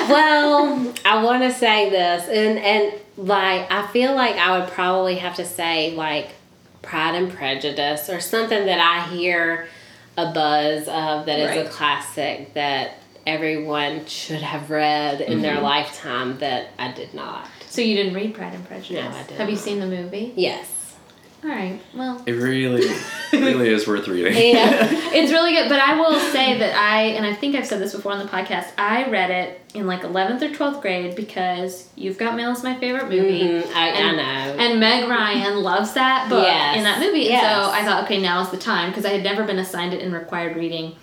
well 0.09 0.93
i 1.05 1.23
want 1.23 1.43
to 1.43 1.53
say 1.53 1.91
this 1.91 2.29
and 2.29 2.59
and 2.59 2.93
like 3.17 3.71
i 3.71 3.87
feel 3.93 4.15
like 4.15 4.37
i 4.37 4.59
would 4.59 4.69
probably 4.71 5.17
have 5.17 5.37
to 5.37 5.45
say 5.45 5.95
like 5.95 6.31
pride 6.83 7.15
and 7.15 7.33
prejudice 7.33 8.09
or 8.11 8.21
something 8.21 8.67
that 8.67 8.79
i 8.81 9.07
hear 9.15 9.69
a 10.19 10.33
buzz 10.33 10.83
of 10.89 11.27
that 11.27 11.39
is 11.39 11.49
Right. 11.49 11.67
a 11.67 11.71
classic 11.71 12.53
that 12.55 12.99
everyone 13.27 14.05
should 14.07 14.43
have 14.43 14.71
read 14.71 15.21
in 15.21 15.43
their 15.43 15.61
lifetime 15.61 16.39
that 16.39 16.69
i 16.79 16.91
did 16.93 17.13
not 17.15 17.47
So 17.69 17.81
you 17.81 17.97
didn't 17.97 18.15
read 18.15 18.35
Pride 18.35 18.55
and 18.55 18.67
Prejudice? 18.67 19.05
No, 19.05 19.17
I 19.19 19.23
did 19.23 19.39
Have 19.39 19.51
you 19.51 19.57
seen 19.57 19.81
the 19.81 19.87
movie? 19.87 20.33
yes 20.37 20.95
All 21.45 21.51
right. 21.51 21.81
Well, 21.95 22.23
It 22.27 22.33
really, 22.33 22.87
really 23.33 23.69
is 23.69 23.87
worth 23.89 24.07
reading. 24.07 24.35
yeah 24.35 24.87
it's 25.19 25.33
really 25.33 25.53
good. 25.55 25.69
But 25.69 25.81
I 25.81 25.99
will 25.99 26.19
say 26.21 26.57
that 26.59 26.73
I, 26.77 27.03
and 27.17 27.27
I 27.27 27.35
think 27.35 27.57
I've 27.57 27.67
said 27.67 27.81
this 27.81 27.93
before 27.95 28.13
on 28.13 28.21
the 28.21 28.27
podcast, 28.31 28.69
I 28.79 29.09
read 29.11 29.31
it 29.31 29.61
in 29.75 29.87
like 29.89 30.03
11th 30.03 30.41
or 30.43 30.51
12th 30.51 30.81
grade 30.83 31.17
because 31.17 31.89
You've 31.97 32.17
Got 32.19 32.37
Mail 32.37 32.53
is 32.53 32.63
my 32.63 32.79
favorite 32.79 33.09
movie. 33.11 33.41
Mhm, 33.43 33.67
I, 33.75 33.89
And- 33.89 34.21
I 34.21 34.47
know 34.47 34.53
And 34.63 34.79
Meg 34.81 35.09
Ryan 35.09 35.57
loves 35.63 35.95
that 35.95 36.29
book 36.29 36.47
Yes. 36.47 36.77
in 36.79 36.85
that 36.85 37.01
movie. 37.01 37.21
Yes. 37.23 37.43
So 37.43 37.71
I 37.73 37.85
thought, 37.85 38.05
okay, 38.05 38.21
now 38.23 38.41
is 38.43 38.51
the 38.51 38.57
time 38.73 38.91
because 38.91 39.05
I 39.05 39.11
had 39.11 39.25
never 39.25 39.43
been 39.45 39.59
assigned 39.59 39.95
it 39.95 40.01
in 40.01 40.13
required 40.13 40.55
reading. 40.57 40.95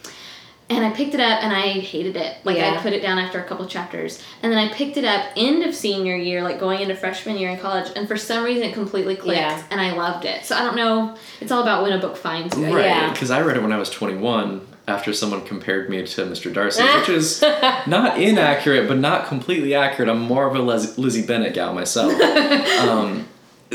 And 0.70 0.86
I 0.86 0.92
picked 0.92 1.16
it 1.16 1.20
up 1.20 1.44
and 1.44 1.52
I 1.52 1.62
hated 1.80 2.16
it. 2.16 2.38
Like 2.44 2.58
I 2.60 2.78
put 2.78 2.94
it 2.94 3.02
down 3.02 3.18
after 3.18 3.40
a 3.40 3.44
couple 3.44 3.66
chapters. 3.66 4.24
And 4.44 4.52
then 4.52 4.60
I 4.60 4.72
picked 4.72 4.98
it 4.98 5.04
up 5.06 5.26
end 5.36 5.64
of 5.64 5.74
senior 5.74 6.16
year, 6.16 6.44
like 6.44 6.60
going 6.60 6.82
into 6.82 6.96
freshman 6.96 7.38
year 7.38 7.50
in 7.50 7.58
college. 7.58 7.92
And 7.96 8.08
for 8.08 8.18
some 8.18 8.44
reason 8.44 8.64
it 8.64 8.74
completely 8.74 9.16
clicked 9.16 9.40
Yeah. 9.42 9.64
and 9.72 9.82
I 9.82 9.94
loved 9.94 10.26
it. 10.26 10.46
So 10.46 10.56
I 10.56 10.62
don't 10.64 10.76
know. 10.76 11.16
It's 11.42 11.52
all 11.52 11.64
about 11.64 11.82
when 11.82 11.94
a 11.94 11.98
book 11.98 12.16
finds 12.16 12.56
you. 12.58 12.68
I 12.68 12.72
Right, 12.72 12.86
Yeah. 12.86 13.12
because 13.12 13.32
I 13.32 13.42
read 13.42 13.58
it 13.58 13.64
when 13.64 13.72
I 13.72 13.78
was 13.78 13.90
21 13.90 14.62
after 14.88 15.14
someone 15.14 15.42
compared 15.46 15.90
me 15.90 16.04
to 16.06 16.26
Mr. 16.26 16.54
Darcy, 16.54 16.84
which 17.00 17.10
is 17.10 17.42
not 17.88 18.20
inaccurate, 18.20 18.88
but 18.88 18.98
not 18.98 19.28
completely 19.28 19.74
accurate. 19.76 20.10
I'm 20.10 20.22
more 20.22 20.48
of 20.48 20.56
a 20.56 20.60
Les- 20.60 20.98
Lizzie 20.98 21.26
Bennet 21.26 21.54
gal 21.54 21.74
myself. 21.74 22.12
um, 22.82 23.28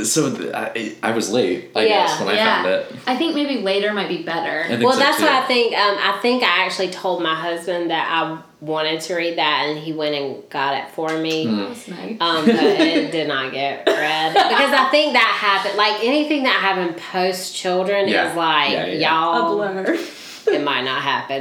so 0.03 0.35
th- 0.35 0.53
I, 0.53 0.95
I 1.03 1.13
was 1.13 1.31
late, 1.31 1.71
I 1.77 1.87
Yeah, 1.87 2.07
guess, 2.07 2.21
when 2.21 2.29
I 2.31 2.37
found 2.37 2.67
it. 2.67 2.93
I 3.07 3.17
think 3.17 3.35
maybe 3.35 3.61
later 3.63 3.93
might 3.93 4.09
be 4.09 4.23
better. 4.25 4.65
I 4.65 4.69
think 4.69 4.83
Well, 4.83 4.93
so, 4.95 4.99
that's 4.99 5.19
too. 5.19 5.23
what 5.25 5.33
I 5.33 5.47
think. 5.47 5.75
Um, 5.77 5.97
I 6.01 6.19
think 6.21 6.43
I 6.43 6.65
actually 6.65 6.91
told 6.91 7.23
my 7.23 7.35
husband 7.35 7.91
that 7.91 8.09
I 8.11 8.43
wanted 8.61 9.01
to 9.03 9.15
read 9.15 9.39
that, 9.39 9.67
and 9.69 9.79
he 9.79 9.93
went 9.93 10.15
and 10.17 10.43
got 10.51 10.75
it 10.83 10.91
for 10.91 11.17
me. 11.19 11.47
That's 11.47 11.87
nice. 11.87 12.17
Um, 12.21 12.45
but 12.47 12.57
it 12.57 13.13
did 13.13 13.29
not 13.29 13.53
get 13.53 13.87
read 13.87 14.33
because 14.33 14.73
I 14.73 14.89
think 14.91 15.13
that 15.13 15.37
happened. 15.41 15.77
Like 15.77 16.03
anything 16.03 16.43
that 16.45 16.61
happened 16.61 16.97
post 16.97 17.55
children 17.55 18.09
Yeah. 18.09 18.31
is 18.31 18.37
like 18.37 18.71
Yeah, 18.73 18.87
yeah, 18.87 18.93
yeah. 18.95 19.09
a 19.09 19.39
y'all. 19.43 19.55
blur. 19.57 19.99
It 20.47 20.63
might 20.63 20.83
not 20.83 21.01
happen. 21.03 21.41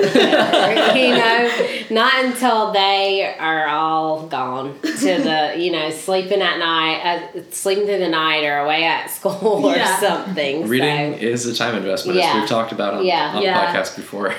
you 0.98 1.16
know, 1.16 1.68
not 1.90 2.24
until 2.26 2.72
they 2.72 3.36
are 3.38 3.68
all 3.68 4.28
gone 4.28 4.80
to 4.82 4.90
the 5.22 5.56
you 5.58 5.72
know 5.72 5.90
sleeping 5.92 6.42
at 6.42 6.58
night, 6.60 7.02
uh, 7.36 7.42
sleeping 7.52 7.86
through 7.86 8.00
the 8.00 8.10
night, 8.10 8.44
or 8.44 8.60
away 8.60 8.86
at 8.86 9.08
school 9.10 9.66
or 9.66 9.76
Yeah. 9.76 10.00
something. 10.00 10.68
Reading 10.68 11.14
So, 11.16 11.20
is 11.26 11.46
a 11.46 11.56
time 11.56 11.76
investment, 11.76 12.18
Yeah. 12.18 12.30
as 12.34 12.36
we've 12.42 12.50
talked 12.50 12.72
about 12.72 12.96
on, 12.96 13.06
Yeah. 13.06 13.34
on 13.36 13.42
Yeah. 13.42 13.74
podcasts 13.74 13.96
before. 13.96 14.34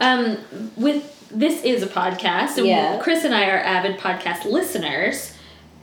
Um, 0.00 0.38
with 0.76 1.10
this 1.30 1.62
is 1.64 1.82
a 1.82 1.86
podcast, 1.86 2.56
and 2.58 2.66
Yeah. 2.66 2.98
Chris 2.98 3.24
and 3.24 3.34
I 3.34 3.48
are 3.48 3.58
avid 3.58 3.98
podcast 3.98 4.44
listeners. 4.44 5.32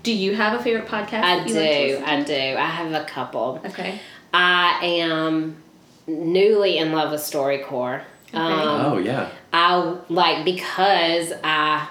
Do 0.03 0.11
you 0.13 0.35
have 0.35 0.59
a 0.59 0.63
favorite 0.63 0.87
podcast? 0.87 1.23
I 1.23 1.35
that 1.39 1.41
like 1.41 1.47
do. 1.47 2.03
I 2.05 2.21
do. 2.23 2.57
I 2.57 2.65
have 2.67 2.93
a 2.93 3.03
couple. 3.03 3.61
Okay. 3.65 3.99
I 4.33 4.79
am 4.81 5.57
newly 6.07 6.77
in 6.77 6.91
love 6.91 7.11
with 7.11 7.21
StoryCorps. 7.21 8.01
Um, 8.33 8.51
oh, 8.85 8.97
yeah. 8.97 9.29
I 9.51 9.97
like 10.09 10.45
because 10.45 11.33
I 11.43 11.87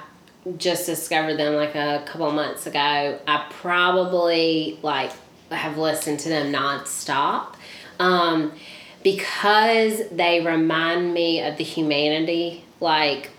just 0.57 0.87
discovered 0.87 1.37
them 1.37 1.55
like 1.55 1.75
a 1.75 2.03
couple 2.07 2.31
months 2.33 2.67
ago. 2.67 3.19
I 3.27 3.47
probably 3.51 4.79
like 4.83 5.13
have 5.51 5.77
listened 5.77 6.21
to 6.21 6.29
them 6.29 6.53
nonstop. 6.53 7.55
Um, 7.99 8.53
because 9.03 10.03
they 10.11 10.41
remind 10.45 11.13
me 11.15 11.41
of 11.43 11.57
the 11.57 11.65
humanity 11.65 12.65
like 12.81 13.31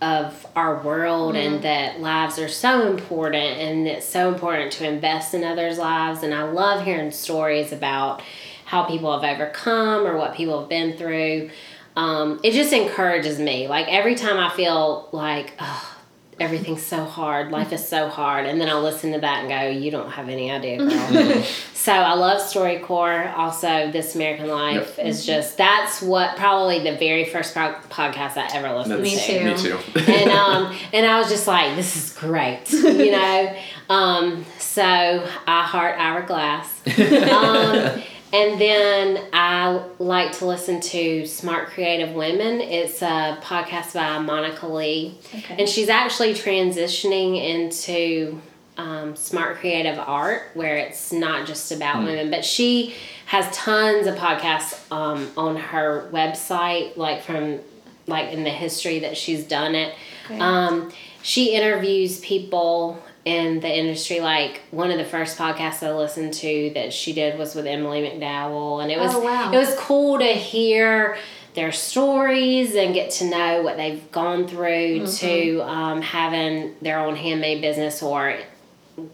of 0.00 0.46
our 0.56 0.82
world 0.82 1.36
and 1.36 1.62
that 1.62 2.00
lives 2.00 2.38
are 2.38 2.48
so 2.48 2.90
important 2.90 3.58
and 3.58 3.86
it's 3.86 4.06
so 4.06 4.32
important 4.32 4.72
to 4.72 4.88
invest 4.88 5.34
in 5.34 5.44
others' 5.44 5.78
lives 5.78 6.22
and 6.22 6.32
I 6.32 6.44
love 6.44 6.84
hearing 6.84 7.10
stories 7.10 7.70
about 7.70 8.22
how 8.64 8.84
people 8.84 9.12
have 9.18 9.28
overcome 9.36 10.06
or 10.06 10.16
what 10.16 10.34
people 10.34 10.60
have 10.60 10.68
been 10.68 10.96
through. 10.96 11.50
Um, 12.00 12.40
it 12.42 12.52
just 12.52 12.72
encourages 12.72 13.38
me. 13.38 13.68
Like 13.68 13.86
every 13.88 14.14
time 14.14 14.38
I 14.38 14.48
feel 14.50 15.08
like, 15.12 15.52
oh, 15.58 15.96
everything's 16.38 16.82
so 16.82 17.04
hard. 17.04 17.50
Life 17.52 17.70
is 17.74 17.86
so 17.86 18.08
hard. 18.08 18.46
And 18.46 18.58
then 18.58 18.70
I'll 18.70 18.82
listen 18.82 19.12
to 19.12 19.20
that 19.20 19.40
and 19.40 19.48
go, 19.50 19.78
you 19.78 19.90
don't 19.90 20.10
have 20.10 20.30
any 20.30 20.50
idea, 20.50 20.78
girl. 20.78 21.42
so 21.74 21.92
I 21.92 22.14
love 22.14 22.40
StoryCorps. 22.40 23.36
Also, 23.36 23.90
This 23.92 24.14
American 24.14 24.48
Life 24.48 24.98
is 24.98 25.26
just, 25.26 25.58
that's 25.58 26.00
what 26.00 26.36
probably 26.38 26.78
the 26.82 26.96
very 26.96 27.26
first 27.26 27.52
po- 27.54 27.76
podcast 27.90 28.38
I 28.38 28.48
ever 28.54 28.74
listened 28.74 29.02
Me 29.02 29.16
to. 29.16 29.26
too. 29.26 29.44
Me 29.44 29.56
too. 29.56 30.10
and 30.10 30.30
um 30.30 30.74
and 30.94 31.04
I 31.04 31.18
was 31.18 31.28
just 31.28 31.46
like, 31.46 31.76
this 31.76 31.94
is 31.96 32.12
great, 32.14 32.72
you 32.72 33.10
know. 33.12 33.56
Um, 33.90 34.44
so 34.60 34.82
I 34.82 35.62
heart 35.64 35.98
Ira 35.98 36.24
Glass. 36.24 36.80
Um, 36.86 38.00
and 38.32 38.60
then 38.60 39.24
I 39.32 39.82
like 39.98 40.32
to 40.38 40.46
listen 40.46 40.80
to 40.80 41.26
Smart 41.26 41.68
Creative 41.68 42.14
Women. 42.14 42.60
It's 42.60 43.02
a 43.02 43.38
podcast 43.42 43.94
by 43.94 44.18
Monica 44.18 44.66
Lee, 44.68 45.18
Okay. 45.34 45.56
and 45.58 45.68
she's 45.68 45.88
actually 45.88 46.34
transitioning 46.34 47.42
into 47.42 48.40
um, 48.76 49.14
smart 49.16 49.56
creative 49.56 49.98
art, 49.98 50.50
where 50.54 50.76
it's 50.76 51.12
not 51.12 51.46
just 51.46 51.70
about 51.72 52.04
women, 52.04 52.30
but 52.30 52.44
she 52.44 52.94
has 53.26 53.54
tons 53.54 54.06
of 54.06 54.14
podcasts 54.16 54.90
um, 54.92 55.28
on 55.36 55.56
her 55.56 56.08
website, 56.12 56.96
like 56.96 57.22
from 57.22 57.58
like 58.06 58.32
in 58.32 58.42
the 58.44 58.50
history 58.50 59.00
that 59.00 59.16
she's 59.16 59.44
done 59.44 59.74
it. 59.74 59.94
Okay. 60.26 60.38
Um, 60.40 60.90
she 61.22 61.54
interviews 61.54 62.18
people 62.20 63.00
in 63.24 63.60
the 63.60 63.68
industry. 63.68 64.20
Like 64.20 64.62
one 64.70 64.90
of 64.90 64.98
the 64.98 65.04
first 65.04 65.38
podcasts 65.38 65.86
I 65.86 65.92
listened 65.92 66.34
to 66.34 66.70
that 66.74 66.92
she 66.92 67.12
did 67.12 67.38
was 67.38 67.54
with 67.54 67.66
Emily 67.66 68.02
McDowell, 68.02 68.82
and 68.82 68.90
it 68.90 68.98
was 68.98 69.14
Oh, 69.14 69.20
wow. 69.20 69.52
it 69.52 69.56
was 69.56 69.74
cool 69.76 70.18
to 70.18 70.26
hear 70.32 71.16
their 71.54 71.72
stories 71.72 72.74
and 72.76 72.94
get 72.94 73.10
to 73.10 73.24
know 73.24 73.62
what 73.62 73.76
they've 73.76 74.10
gone 74.12 74.46
through 74.46 75.00
mm-hmm. 75.00 75.26
to 75.26 75.60
um, 75.62 76.00
having 76.00 76.74
their 76.80 77.00
own 77.00 77.16
handmade 77.16 77.60
business 77.60 78.02
or 78.02 78.36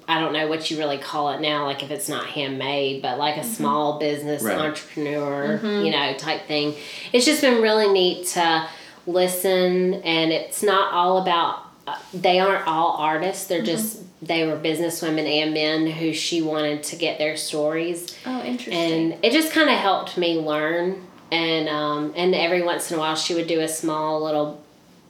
I 0.08 0.20
don't 0.20 0.32
know 0.32 0.48
what 0.48 0.70
you 0.70 0.78
really 0.78 0.98
call 0.98 1.30
it 1.32 1.40
now, 1.40 1.64
like 1.64 1.82
if 1.82 1.90
it's 1.90 2.08
not 2.08 2.26
handmade, 2.26 3.02
but 3.02 3.18
like 3.18 3.36
a 3.36 3.40
mm-hmm. 3.40 3.48
small 3.48 3.98
business 3.98 4.42
Right. 4.42 4.58
entrepreneur, 4.58 5.58
mm-hmm. 5.58 5.84
you 5.84 5.90
know, 5.92 6.14
type 6.14 6.46
thing. 6.46 6.74
It's 7.12 7.24
just 7.24 7.40
been 7.40 7.62
really 7.62 7.88
neat 7.92 8.26
to 8.28 8.68
listen, 9.06 9.94
and 9.94 10.32
it's 10.32 10.62
not 10.62 10.92
all 10.92 11.18
about. 11.18 11.65
They 12.12 12.40
aren't 12.40 12.66
all 12.66 12.96
artists. 12.96 13.46
They're 13.46 13.62
just 13.62 14.02
they 14.22 14.46
were 14.46 14.56
businesswomen 14.56 15.26
and 15.26 15.54
men 15.54 15.86
who 15.86 16.12
she 16.12 16.42
wanted 16.42 16.82
to 16.84 16.96
get 16.96 17.18
their 17.18 17.36
stories. 17.36 18.16
Oh, 18.26 18.42
interesting. 18.42 19.12
and 19.12 19.24
it 19.24 19.32
just 19.32 19.52
kind 19.52 19.68
of 19.70 19.76
helped 19.76 20.16
me 20.16 20.38
learn. 20.38 21.06
And 21.30 21.68
um, 21.68 22.12
and 22.16 22.34
every 22.34 22.62
once 22.62 22.90
in 22.90 22.96
a 22.96 23.00
while 23.00 23.14
she 23.16 23.34
would 23.34 23.46
do 23.46 23.60
a 23.60 23.68
small 23.68 24.22
little 24.24 24.62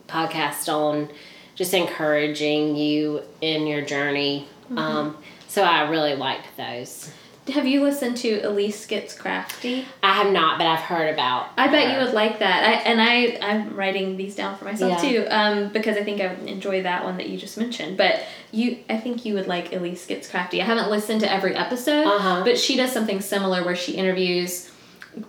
podcast 0.07 0.71
on 0.71 1.09
just 1.55 1.73
encouraging 1.73 2.75
you 2.75 3.21
in 3.41 3.65
your 3.67 3.81
journey. 3.81 4.47
Um, 4.75 5.17
so 5.47 5.63
i 5.63 5.89
really 5.89 6.13
liked 6.13 6.45
those 6.57 7.09
Have 7.53 7.65
you 7.65 7.81
listened 7.81 8.17
to 8.17 8.39
Elise 8.41 8.85
Gets 8.85 9.13
Crafty? 9.17 9.85
i 10.03 10.11
have 10.13 10.31
not 10.33 10.57
but 10.57 10.67
i've 10.67 10.79
heard 10.81 11.13
about 11.13 11.49
I 11.57 11.67
bet 11.69 11.93
you 11.97 12.03
would 12.05 12.13
like 12.13 12.39
that. 12.39 12.63
I 12.63 12.71
and 12.89 13.01
I 13.01 13.37
I'm 13.41 13.75
writing 13.75 14.17
these 14.17 14.35
down 14.35 14.57
for 14.57 14.65
myself 14.65 15.01
Yeah. 15.03 15.09
too, 15.09 15.27
um, 15.29 15.69
because 15.69 15.97
I 15.97 16.03
think 16.03 16.21
I 16.21 16.27
would 16.33 16.47
enjoy 16.47 16.83
that 16.83 17.03
one 17.03 17.17
that 17.17 17.29
you 17.29 17.37
just 17.37 17.57
mentioned. 17.57 17.97
But 17.97 18.21
you, 18.51 18.77
I 18.89 18.97
think 18.97 19.25
you 19.25 19.33
would 19.35 19.47
like 19.47 19.73
Elise 19.73 20.05
Gets 20.05 20.29
Crafty. 20.29 20.61
I 20.61 20.65
haven't 20.65 20.89
listened 20.89 21.21
to 21.21 21.31
every 21.31 21.55
episode, 21.55 22.05
Uh-huh. 22.05 22.43
but 22.43 22.57
she 22.57 22.75
does 22.77 22.91
something 22.91 23.21
similar 23.21 23.63
where 23.63 23.75
she 23.75 23.93
interviews 23.93 24.69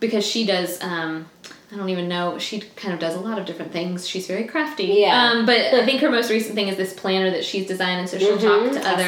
because 0.00 0.26
she 0.26 0.44
does. 0.46 0.83
Um, 0.83 1.26
I 1.70 1.76
don't 1.76 1.90
even 1.90 2.09
know. 2.09 2.38
She 2.38 2.61
kind 2.76 2.94
of 2.94 3.00
does 3.00 3.14
a 3.14 3.20
lot 3.20 3.38
of 3.38 3.44
different 3.44 3.72
things. 3.72 4.09
She's 4.09 4.26
very 4.26 4.44
crafty. 4.44 4.85
Yeah. 4.87 5.33
Um, 5.33 5.44
but 5.44 5.59
I 5.61 5.85
think 5.88 6.00
her 6.00 6.09
most 6.11 6.31
recent 6.31 6.54
thing 6.54 6.68
is 6.68 6.76
this 6.78 6.94
planner 6.94 7.31
that 7.31 7.44
she's 7.44 7.66
designed, 7.66 8.00
and 8.00 8.09
so 8.09 8.18
she'll 8.18 8.38
Mhm, 8.38 8.72
talk 8.72 8.83
to 8.83 8.88
other. 8.88 9.04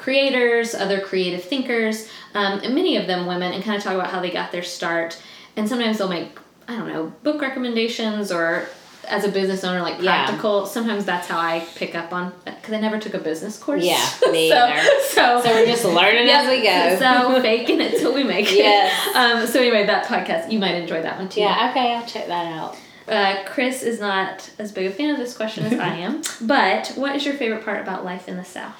Creators, 0.00 0.74
other 0.74 1.00
creative 1.00 1.42
thinkers, 1.44 2.08
um, 2.34 2.60
and 2.64 2.74
many 2.74 2.96
of 2.96 3.06
them 3.06 3.26
women, 3.26 3.52
and 3.52 3.62
kind 3.62 3.76
of 3.76 3.82
talk 3.82 3.94
about 3.94 4.10
how 4.10 4.20
they 4.20 4.30
got 4.30 4.50
their 4.52 4.62
start. 4.62 5.20
And 5.56 5.68
sometimes 5.68 5.98
they'll 5.98 6.08
make, 6.08 6.30
I 6.68 6.76
don't 6.76 6.88
know, 6.88 7.12
book 7.22 7.40
recommendations 7.40 8.32
or 8.32 8.66
as 9.08 9.24
a 9.24 9.28
business 9.28 9.64
owner, 9.64 9.80
like 9.82 10.00
Yeah. 10.00 10.24
practical. 10.26 10.66
Sometimes 10.66 11.04
that's 11.04 11.26
how 11.26 11.38
I 11.38 11.66
pick 11.74 11.94
up 11.94 12.12
on, 12.12 12.32
because 12.44 12.72
I 12.74 12.80
never 12.80 12.98
took 12.98 13.14
a 13.14 13.18
business 13.18 13.58
course. 13.58 13.82
Yeah, 13.82 13.96
me 14.30 14.50
so, 14.50 14.56
either. 14.56 14.82
So, 15.08 15.40
so 15.42 15.50
we're 15.50 15.66
just 15.66 15.84
learning 15.84 16.28
as 16.30 16.46
we 16.48 16.62
go 16.62 16.96
So 16.98 17.42
faking 17.42 17.80
it 17.80 17.98
till 17.98 18.14
we 18.14 18.22
make 18.22 18.46
it. 18.52 18.58
Yes. 18.58 19.16
Um, 19.16 19.46
so 19.46 19.58
anyway, 19.60 19.86
that 19.86 20.06
podcast, 20.06 20.52
you 20.52 20.58
might 20.58 20.74
enjoy 20.76 21.02
that 21.02 21.18
one 21.18 21.28
too. 21.28 21.40
yeah 21.40 21.70
okay 21.70 21.94
i'll 21.94 22.06
check 22.06 22.26
that 22.28 22.46
out 22.58 22.76
Uh, 23.08 23.42
Chris 23.46 23.82
is 23.82 23.98
not 23.98 24.48
as 24.60 24.70
big 24.70 24.86
a 24.86 24.90
fan 24.90 25.10
of 25.10 25.18
this 25.18 25.36
question 25.36 25.64
as 25.64 25.72
I 25.80 25.94
am, 25.96 26.22
but 26.42 26.92
what 26.94 27.16
is 27.16 27.24
your 27.24 27.34
favorite 27.34 27.64
part 27.64 27.80
about 27.80 28.04
life 28.04 28.28
in 28.28 28.36
the 28.36 28.44
South? 28.44 28.76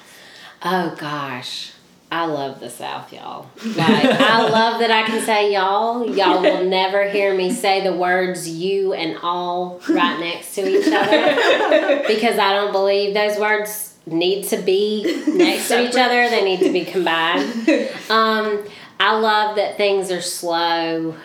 Oh 0.63 0.95
gosh. 0.97 1.71
I 2.13 2.25
love 2.25 2.59
the 2.59 2.69
South, 2.69 3.13
y'all. 3.13 3.49
Like, 3.65 4.05
I 4.05 4.41
love 4.49 4.81
that 4.81 4.91
I 4.91 5.03
can 5.03 5.23
say 5.25 5.53
y'all. 5.53 6.13
Y'all 6.13 6.41
will 6.41 6.65
never 6.65 7.09
hear 7.09 7.33
me 7.33 7.53
say 7.53 7.81
the 7.81 7.93
words 7.93 8.49
you 8.49 8.91
and 8.91 9.17
all 9.23 9.81
right 9.87 10.19
next 10.19 10.55
to 10.55 10.67
each 10.67 10.87
other 10.87 12.03
because 12.07 12.37
I 12.37 12.51
don't 12.51 12.73
believe 12.73 13.13
those 13.13 13.39
words 13.39 13.95
need 14.05 14.43
to 14.49 14.57
be 14.57 15.23
next 15.25 15.69
to 15.69 15.87
each 15.87 15.95
other. 15.95 16.29
They 16.29 16.43
need 16.43 16.59
to 16.59 16.71
be 16.73 16.83
combined. 16.83 17.67
Um, 18.09 18.65
I 18.99 19.17
love 19.17 19.55
that 19.55 19.77
things 19.77 20.11
are 20.11 20.21
slow. 20.21 21.15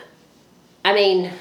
I 0.85 0.93
mean, 0.93 1.31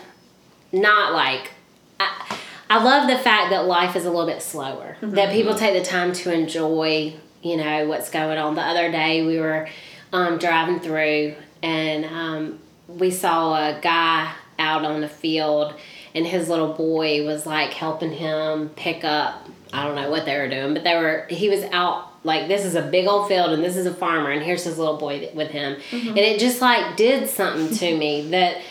not 0.72 1.12
like 1.12 1.52
I, 2.00 2.36
I 2.68 2.82
love 2.82 3.08
the 3.08 3.16
fact 3.16 3.50
that 3.50 3.66
life 3.66 3.94
is 3.94 4.04
a 4.04 4.10
little 4.10 4.26
bit 4.26 4.42
slower. 4.42 4.96
That 5.00 5.32
people 5.32 5.54
take 5.54 5.80
the 5.80 5.88
time 5.88 6.12
to 6.14 6.32
enjoy, 6.32 7.14
you 7.46 7.56
know, 7.56 7.86
what's 7.86 8.10
going 8.10 8.38
on. 8.38 8.54
The 8.54 8.62
other 8.62 8.90
day 8.90 9.24
we 9.24 9.38
were 9.38 9.68
um, 10.12 10.38
driving 10.38 10.80
through 10.80 11.34
and 11.62 12.04
um, 12.04 12.58
we 12.88 13.10
saw 13.10 13.54
a 13.54 13.80
guy 13.80 14.32
out 14.58 14.84
on 14.84 15.00
the 15.00 15.08
field 15.08 15.74
and 16.14 16.26
his 16.26 16.48
little 16.48 16.72
boy 16.72 17.24
was 17.24 17.46
like 17.46 17.72
helping 17.72 18.12
him 18.12 18.70
pick 18.70 19.04
up 19.04 19.48
I 19.72 19.84
don't 19.84 19.96
know 19.96 20.10
what 20.10 20.24
they 20.24 20.38
were 20.38 20.48
doing, 20.48 20.74
but 20.74 20.84
they 20.84 20.94
were 20.94 21.26
he 21.28 21.48
was 21.48 21.62
out 21.64 22.12
like 22.24 22.48
this 22.48 22.64
is 22.64 22.74
a 22.74 22.82
big 22.82 23.06
old 23.06 23.28
field 23.28 23.50
and 23.50 23.62
this 23.62 23.76
is 23.76 23.84
a 23.84 23.92
farmer 23.92 24.30
and 24.30 24.42
here's 24.42 24.64
his 24.64 24.78
little 24.78 24.96
boy 24.96 25.30
with 25.34 25.50
him. 25.50 25.76
And 26.08 26.18
it 26.18 26.40
just 26.40 26.60
like 26.60 26.96
did 26.96 27.28
something 27.28 27.76
to 27.78 27.96
me 27.96 28.30
that 28.30 28.62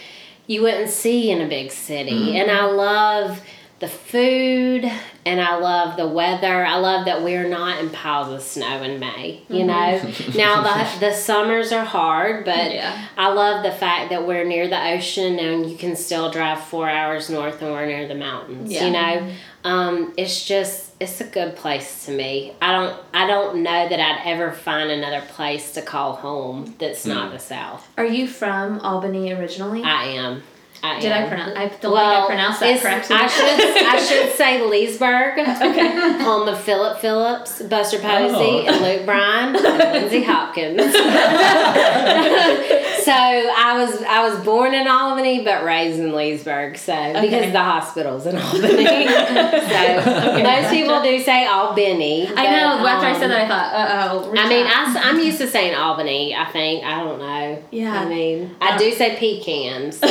you 0.48 0.62
wouldn't 0.62 0.90
see 0.90 1.32
in 1.32 1.42
a 1.42 1.48
big 1.48 1.72
city. 1.72 2.38
And 2.40 2.50
I 2.50 2.66
love 2.66 3.42
the 3.86 3.91
food 3.91 4.91
and 5.28 5.41
I 5.41 5.58
love 5.58 5.98
the 5.98 6.08
weather. 6.08 6.65
I 6.65 6.76
love 6.78 7.06
that 7.06 7.24
we're 7.24 7.48
not 7.48 7.80
in 7.84 7.89
piles 7.89 8.32
of 8.32 8.41
snow 8.41 8.82
in 8.84 9.00
May, 9.00 9.41
you 9.50 9.63
know. 9.63 9.98
now 10.36 10.62
the 10.62 11.00
the 11.00 11.13
summers 11.13 11.71
are 11.71 11.86
hard, 11.86 12.45
but 12.45 12.71
Yeah. 12.74 13.08
I 13.17 13.32
love 13.32 13.63
the 13.63 13.71
fact 13.71 14.10
that 14.10 14.26
we're 14.28 14.43
near 14.45 14.67
the 14.67 14.82
ocean 14.93 15.38
and 15.39 15.69
you 15.69 15.78
can 15.78 15.95
still 15.95 16.32
drive 16.32 16.62
4 16.63 16.89
hours 16.89 17.30
north 17.30 17.62
and 17.62 17.71
we're 17.71 17.86
near 17.86 18.08
the 18.08 18.15
mountains, 18.15 18.71
Yeah. 18.71 18.86
you 18.86 18.91
know. 18.91 19.32
Um, 19.63 20.13
it's 20.17 20.45
just 20.45 20.93
it's 21.00 21.19
a 21.21 21.26
good 21.26 21.56
place 21.56 22.06
to 22.06 22.12
me. 22.12 22.54
I 22.62 22.71
don't 22.71 22.95
I 23.13 23.28
don't 23.28 23.58
know 23.63 23.88
that 23.89 24.00
I'd 24.00 24.21
ever 24.32 24.52
find 24.52 24.89
another 24.91 25.21
place 25.28 25.71
to 25.74 25.82
call 25.82 26.13
home 26.15 26.76
that's 26.80 27.06
not 27.06 27.32
the 27.32 27.39
South. 27.39 27.88
Are 27.98 28.06
you 28.06 28.28
from 28.28 28.80
Albany 28.80 29.32
originally? 29.34 29.84
I 29.84 30.06
am. 30.06 30.43
I 30.86 31.00
Did 31.00 31.12
I 31.12 31.28
pronounce? 31.28 31.58
I 31.58 31.67
don't 31.67 31.80
think 31.80 31.95
I 31.95 32.26
pronounced 32.28 32.60
that 32.60 32.82
correctly. 32.82 33.15
I 33.15 33.28
should 33.28 33.60
I 33.86 33.98
should 34.08 34.36
say 34.36 34.62
Leesburg, 34.65 35.39
okay. 35.39 36.24
home 36.24 36.48
of 36.48 36.60
Phillip 36.62 37.00
Phillips, 37.00 37.62
Buster 37.63 38.00
Posey, 38.00 38.36
Oh. 38.36 38.65
and 38.67 38.82
Luke 38.84 39.06
Bryan, 39.06 39.56
and 39.56 39.78
Lindsay 39.93 40.24
Hopkins. 40.24 40.82
so 43.04 43.12
I 43.12 43.84
was 43.84 44.02
I 44.04 44.28
was 44.28 44.43
born 44.43 44.74
in 44.74 44.88
Albany, 44.88 45.43
but 45.43 45.63
raised 45.63 46.00
in 46.00 46.13
Leesburg. 46.13 46.78
So 46.78 46.95
because 47.21 47.52
the 47.52 47.62
hospital's 47.62 48.26
in 48.26 48.38
Albany, 48.38 48.86
so 48.86 50.43
most 50.43 50.69
people 50.71 51.02
do 51.02 51.19
say 51.21 51.45
Albany. 51.45 52.28
I 52.36 52.52
know. 52.52 52.78
but, 52.82 52.88
after 52.95 53.08
I 53.08 53.13
said 53.13 53.24
um, 53.26 53.30
that, 53.32 53.41
I 53.41 53.48
thought, 53.48 53.74
uh 53.74 54.30
oh. 54.30 54.34
I 54.36 54.50
mean, 54.50 54.67
I, 54.67 55.10
am 55.10 55.19
used 55.19 55.38
to 55.39 55.48
saying 55.48 55.76
Albany. 55.76 56.36
I 56.36 56.45
think 56.52 56.84
I 56.84 57.04
don't 57.04 57.19
know. 57.19 57.63
Yeah. 57.71 57.93
I 58.02 58.06
mean, 58.08 58.56
I 58.62 58.78
do 58.78 58.91
say 58.91 59.15
pecan. 59.17 59.91
So, 59.91 60.08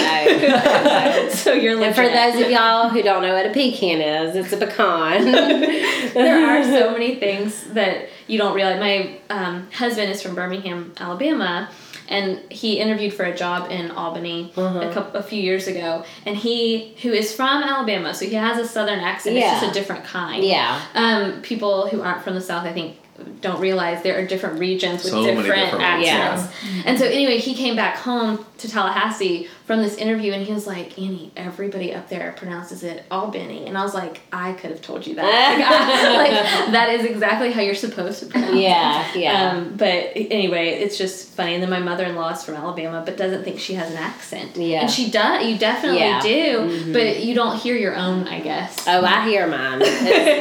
so 1.31 1.53
you're 1.53 1.83
and 1.83 1.95
for 1.95 2.03
those 2.09 2.41
of 2.41 2.51
y'all 2.51 2.89
who 2.89 3.03
don't 3.03 3.23
know 3.23 3.35
what 3.35 3.47
a 3.47 3.51
pecan 3.53 4.01
is, 4.01 4.37
it's 4.37 4.53
a 4.53 4.57
pecan. 4.57 5.25
there 6.15 6.47
are 6.47 6.63
so 6.65 6.91
many 6.99 7.17
things 7.17 7.65
that 7.75 8.09
you 8.27 8.39
don't 8.39 8.55
realize. 8.55 8.79
My 8.81 9.19
um, 9.31 9.71
husband 9.73 10.11
is 10.11 10.23
from 10.23 10.35
Birmingham, 10.35 10.93
Alabama, 10.99 11.69
and 12.09 12.41
he 12.53 12.79
interviewed 12.79 13.15
for 13.15 13.25
a 13.25 13.35
job 13.37 13.71
in 13.71 13.91
Albany 13.91 14.53
Uh-huh. 14.57 14.81
a 14.81 14.93
couple 14.93 15.19
a 15.19 15.23
few 15.23 15.41
years 15.43 15.67
ago. 15.67 16.05
And 16.27 16.37
he, 16.37 16.95
who 17.03 17.11
is 17.13 17.35
from 17.35 17.63
Alabama, 17.63 18.13
so 18.15 18.27
he 18.27 18.35
has 18.35 18.59
a 18.59 18.69
southern 18.69 19.01
accent. 19.01 19.37
Yeah. 19.37 19.53
It's 19.53 19.61
just 19.63 19.77
a 19.77 19.79
different 19.79 20.05
kind. 20.05 20.45
Yeah. 20.45 20.81
Um, 20.95 21.41
people 21.43 21.89
who 21.89 22.03
aren't 22.03 22.23
from 22.23 22.35
the 22.35 22.41
south, 22.43 22.65
I 22.67 22.73
think. 22.73 22.99
Don't 23.41 23.61
realize 23.61 24.03
there 24.03 24.19
are 24.19 24.27
different 24.27 24.59
regions 24.59 25.05
with 25.05 25.13
So 25.13 25.23
many 25.23 25.37
different, 25.41 25.63
different 25.71 25.85
accents. 25.85 26.53
regions. 26.65 26.83
And 26.85 26.99
so, 26.99 27.05
anyway, 27.05 27.39
he 27.39 27.55
came 27.55 27.77
back 27.77 27.97
home 27.97 28.45
to 28.65 28.71
Tallahassee 28.71 29.49
from 29.67 29.83
this 29.83 29.97
interview, 29.97 30.33
and 30.33 30.45
he 30.45 30.53
was 30.53 30.67
like, 30.67 30.99
Annie, 30.99 31.31
everybody 31.37 31.95
up 31.95 32.09
there 32.09 32.35
pronounces 32.37 32.83
it 32.83 33.05
Albany. 33.11 33.67
And 33.67 33.77
I 33.79 33.83
was 33.83 33.95
like, 33.95 34.21
I 34.33 34.53
could 34.55 34.71
have 34.71 34.83
told 34.83 35.07
you 35.07 35.15
that. 35.15 35.25
like, 36.19 36.33
like, 36.33 36.73
that 36.73 36.91
is 36.91 37.05
exactly 37.05 37.53
how 37.53 37.61
you're 37.61 37.75
supposed 37.75 38.21
to 38.21 38.27
pronounce 38.27 38.55
it. 38.55 38.61
Yeah, 38.63 39.15
yeah. 39.15 39.51
Um, 39.53 39.77
but 39.77 40.13
anyway, 40.15 40.71
it's 40.71 40.99
just 40.99 41.31
funny. 41.35 41.55
And 41.55 41.63
then 41.63 41.71
my 41.71 41.79
mother 41.81 42.05
in 42.05 42.15
law 42.17 42.31
is 42.31 42.43
from 42.45 42.55
Alabama, 42.55 43.03
but 43.05 43.17
doesn't 43.17 43.45
think 43.45 43.59
she 43.61 43.75
has 43.75 43.91
an 43.91 43.97
accent. 43.97 44.57
Yeah. 44.57 44.83
And 44.83 44.91
she 44.91 45.11
does. 45.11 45.47
You 45.47 45.59
definitely 45.59 46.01
Yeah. 46.01 46.21
Mm-hmm. 46.21 46.85
do, 46.87 46.93
but 46.93 47.23
you 47.23 47.35
don't 47.35 47.57
hear 47.59 47.77
your 47.77 47.95
own, 47.95 48.27
I 48.29 48.41
guess. 48.41 48.87
Oh, 48.89 49.05
I 49.05 49.29
hear 49.29 49.47
mine. 49.47 49.81
It's 49.83 50.01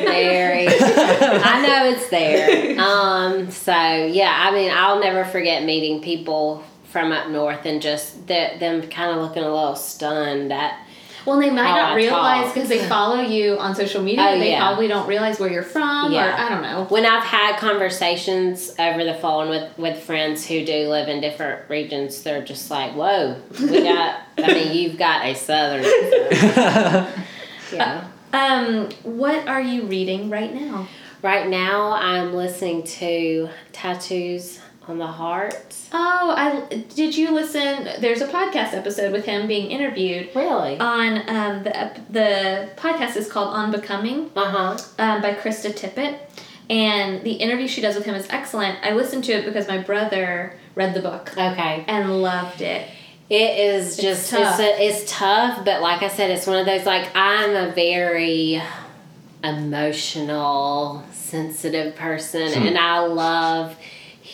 very. 0.09 0.67
I 1.43 1.65
know 1.65 1.89
it's 1.91 2.09
there. 2.09 2.79
Um. 2.79 3.51
So 3.51 3.71
yeah, 3.71 4.47
I 4.47 4.51
mean, 4.51 4.71
I'll 4.73 4.99
never 4.99 5.25
forget 5.25 5.63
meeting 5.63 6.01
people 6.01 6.63
from 6.93 7.11
up 7.11 7.27
north 7.27 7.65
and 7.65 7.81
just 7.81 8.27
the, 8.27 8.51
them 8.59 8.87
kind 8.87 9.11
of 9.11 9.23
looking 9.23 9.43
a 9.43 9.51
little 9.51 9.75
stunned 9.75 10.53
at. 10.53 10.79
Well, 11.25 11.39
they 11.39 11.49
might 11.49 11.63
How 11.63 11.77
not 11.77 11.91
I 11.93 11.95
realize 11.95 12.53
because 12.53 12.69
they 12.69 12.85
follow 12.87 13.21
you 13.21 13.57
on 13.57 13.75
social 13.75 14.03
media. 14.03 14.25
Oh, 14.27 14.39
they 14.39 14.51
yeah. 14.51 14.59
probably 14.59 14.87
don't 14.87 15.07
realize 15.07 15.39
where 15.39 15.49
you're 15.49 15.63
from, 15.63 16.13
or 16.13 16.19
I 16.19 16.49
don't 16.49 16.61
know. 16.61 16.85
When 16.89 17.05
I've 17.05 17.23
had 17.23 17.57
conversations 17.57 18.75
over 18.77 19.05
the 19.05 19.13
phone 19.15 19.49
with 19.49 19.75
with 19.77 20.03
friends 20.03 20.45
who 20.45 20.65
do 20.65 20.89
live 20.89 21.07
in 21.07 21.21
different 21.21 21.69
regions, 21.69 22.21
they're 22.23 22.43
just 22.43 22.69
like, 22.69 22.91
"Whoa, 22.93 23.41
we 23.57 23.83
got." 23.83 24.19
I 24.37 24.53
mean, 24.53 24.75
you've 24.75 24.97
got 24.97 25.25
a 25.25 25.33
southern. 25.33 25.83
yeah. 27.71 28.07
Um, 28.33 28.89
what 29.03 29.47
are 29.47 29.61
you 29.61 29.83
reading 29.83 30.29
right 30.29 30.53
now? 30.53 30.89
Right 31.21 31.47
now, 31.47 31.93
I'm 31.93 32.33
listening 32.33 32.83
to 32.83 33.47
Tattoos 33.71 34.59
on 34.87 34.97
the 34.97 35.07
Heart. 35.07 35.75
Oh, 35.93 36.33
I 36.35 36.75
did 36.95 37.15
you 37.15 37.31
listen? 37.31 37.87
There's 38.01 38.21
a 38.21 38.27
podcast 38.27 38.73
episode 38.73 39.11
with 39.13 39.25
him 39.25 39.47
being 39.47 39.71
interviewed 39.71 40.29
Really? 40.35 40.77
on 40.79 41.17
um, 41.29 41.63
the 41.63 42.01
the 42.09 42.69
podcast 42.75 43.15
is 43.15 43.31
called 43.31 43.53
On 43.55 43.71
Becoming 43.71 44.29
Uh 44.35 44.45
huh. 44.77 44.77
um, 44.99 45.21
by 45.21 45.33
Krista 45.33 45.71
Tippett, 45.71 46.17
and 46.69 47.23
the 47.23 47.31
interview 47.33 47.67
she 47.67 47.81
does 47.81 47.95
with 47.95 48.05
him 48.05 48.15
is 48.15 48.27
excellent. 48.29 48.77
I 48.83 48.91
listened 48.93 49.23
to 49.25 49.31
it 49.33 49.45
because 49.45 49.67
my 49.67 49.77
brother 49.77 50.57
read 50.75 50.93
the 50.93 51.01
book 51.01 51.31
Okay. 51.37 51.85
and 51.87 52.21
loved 52.21 52.61
it. 52.61 52.87
It 53.29 53.57
is 53.57 53.95
just 53.97 54.29
tough. 54.31 54.59
it's 54.59 54.59
a, 54.59 54.85
it's 54.85 55.11
tough, 55.11 55.63
but 55.63 55.81
like 55.81 56.03
I 56.03 56.09
said, 56.09 56.29
it's 56.29 56.45
one 56.45 56.57
of 56.59 56.65
those 56.65 56.85
like 56.85 57.09
I'm 57.15 57.55
a 57.55 57.71
very 57.73 58.61
emotional, 59.43 61.03
sensitive 61.13 61.95
person, 61.95 62.41
and 62.53 62.77
I 62.77 62.99
love 62.99 63.75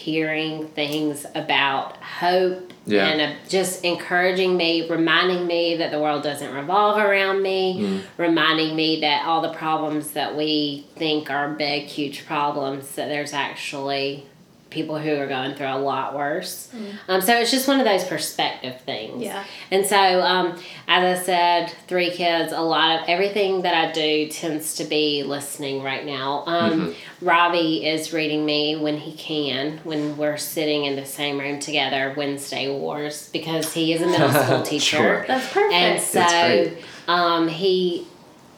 hearing 0.09 0.67
things 0.69 1.25
about 1.35 1.97
hope 1.97 2.73
Yeah. 2.85 3.07
and 3.07 3.21
uh, 3.21 3.35
just 3.47 3.83
encouraging 3.85 4.57
me, 4.57 4.89
reminding 4.89 5.45
me 5.47 5.77
that 5.77 5.91
the 5.91 5.99
world 5.99 6.23
doesn't 6.23 6.53
revolve 6.53 6.97
around 6.97 7.41
me, 7.43 8.01
reminding 8.17 8.75
me 8.75 8.99
that 9.01 9.25
all 9.27 9.41
the 9.41 9.53
problems 9.53 10.11
that 10.11 10.35
we 10.35 10.85
think 10.95 11.29
are 11.29 11.49
big, 11.53 11.83
huge 11.83 12.25
problems, 12.25 12.95
that 12.95 13.07
there's 13.09 13.33
actually 13.33 14.25
people 14.69 14.99
who 14.99 15.15
are 15.15 15.27
going 15.27 15.55
through 15.55 15.67
a 15.67 15.79
lot 15.79 16.15
worse. 16.15 16.69
Um, 17.07 17.21
so 17.21 17.33
it's 17.39 17.49
just 17.51 17.67
one 17.67 17.79
of 17.79 17.85
those 17.85 18.03
perspective 18.03 18.79
things. 18.81 19.23
Yeah. 19.23 19.43
And 19.71 19.85
so, 19.85 20.21
um, 20.21 20.59
as 20.87 21.19
I 21.19 21.23
said, 21.23 21.73
three 21.87 22.11
kids, 22.11 22.53
a 22.53 22.61
lot 22.61 22.99
of 22.99 23.09
everything 23.09 23.63
that 23.63 23.73
I 23.73 23.91
do 23.91 24.27
tends 24.29 24.75
to 24.75 24.83
be 24.83 25.23
listening 25.23 25.81
right 25.81 26.05
now. 26.05 26.43
Um, 26.45 26.93
Robbie 27.21 27.87
is 27.87 28.13
reading 28.13 28.45
me 28.45 28.75
when 28.75 28.97
he 28.97 29.13
can, 29.13 29.79
when 29.83 30.17
we're 30.17 30.37
sitting 30.37 30.85
in 30.85 30.95
the 30.95 31.05
same 31.05 31.39
room 31.39 31.59
together, 31.59 32.13
Wednesday 32.15 32.69
Wars, 32.71 33.29
because 33.33 33.73
he 33.73 33.93
is 33.93 34.01
a 34.01 34.07
middle 34.07 34.31
school 34.31 34.61
teacher. 34.63 34.97
Sure. 34.97 35.25
That's 35.27 35.51
perfect. 35.51 35.73
And 35.73 36.01
so 36.01 36.19
That's 36.19 36.69
great. 36.69 36.83
um, 37.07 37.47
he 37.47 38.05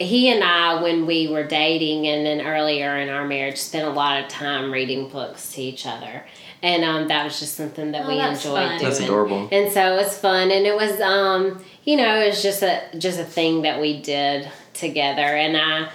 he 0.02 0.30
and 0.30 0.42
I, 0.44 0.82
when 0.82 1.06
we 1.06 1.28
were 1.28 1.44
dating 1.44 2.06
and 2.06 2.24
then 2.26 2.46
earlier 2.46 2.96
in 2.98 3.08
our 3.08 3.26
marriage, 3.26 3.58
spent 3.58 3.86
a 3.86 3.90
lot 3.90 4.22
of 4.22 4.28
time 4.28 4.72
reading 4.72 5.08
books 5.08 5.52
to 5.54 5.62
each 5.62 5.86
other. 5.86 6.24
And 6.62 6.84
um, 6.84 7.08
that 7.08 7.24
was 7.24 7.40
just 7.40 7.54
something 7.56 7.90
that 7.92 8.04
Oh, 8.04 8.08
we 8.08 8.16
that's 8.18 8.44
enjoyed 8.44 8.56
fun. 8.68 8.78
doing. 8.78 8.82
That's 8.90 9.00
adorable. 9.00 9.48
And 9.50 9.72
so 9.72 9.94
it 9.94 9.96
was 9.96 10.16
fun, 10.18 10.50
and 10.52 10.64
it 10.66 10.76
was 10.76 11.00
um, 11.00 11.64
you 11.84 11.96
know, 11.96 12.20
it 12.20 12.28
was 12.28 12.42
just 12.42 12.62
a 12.62 12.80
just 12.98 13.18
a 13.18 13.24
thing 13.24 13.62
that 13.62 13.80
we 13.80 14.00
did 14.00 14.48
together. 14.72 15.22
And 15.22 15.56
I, 15.56 15.88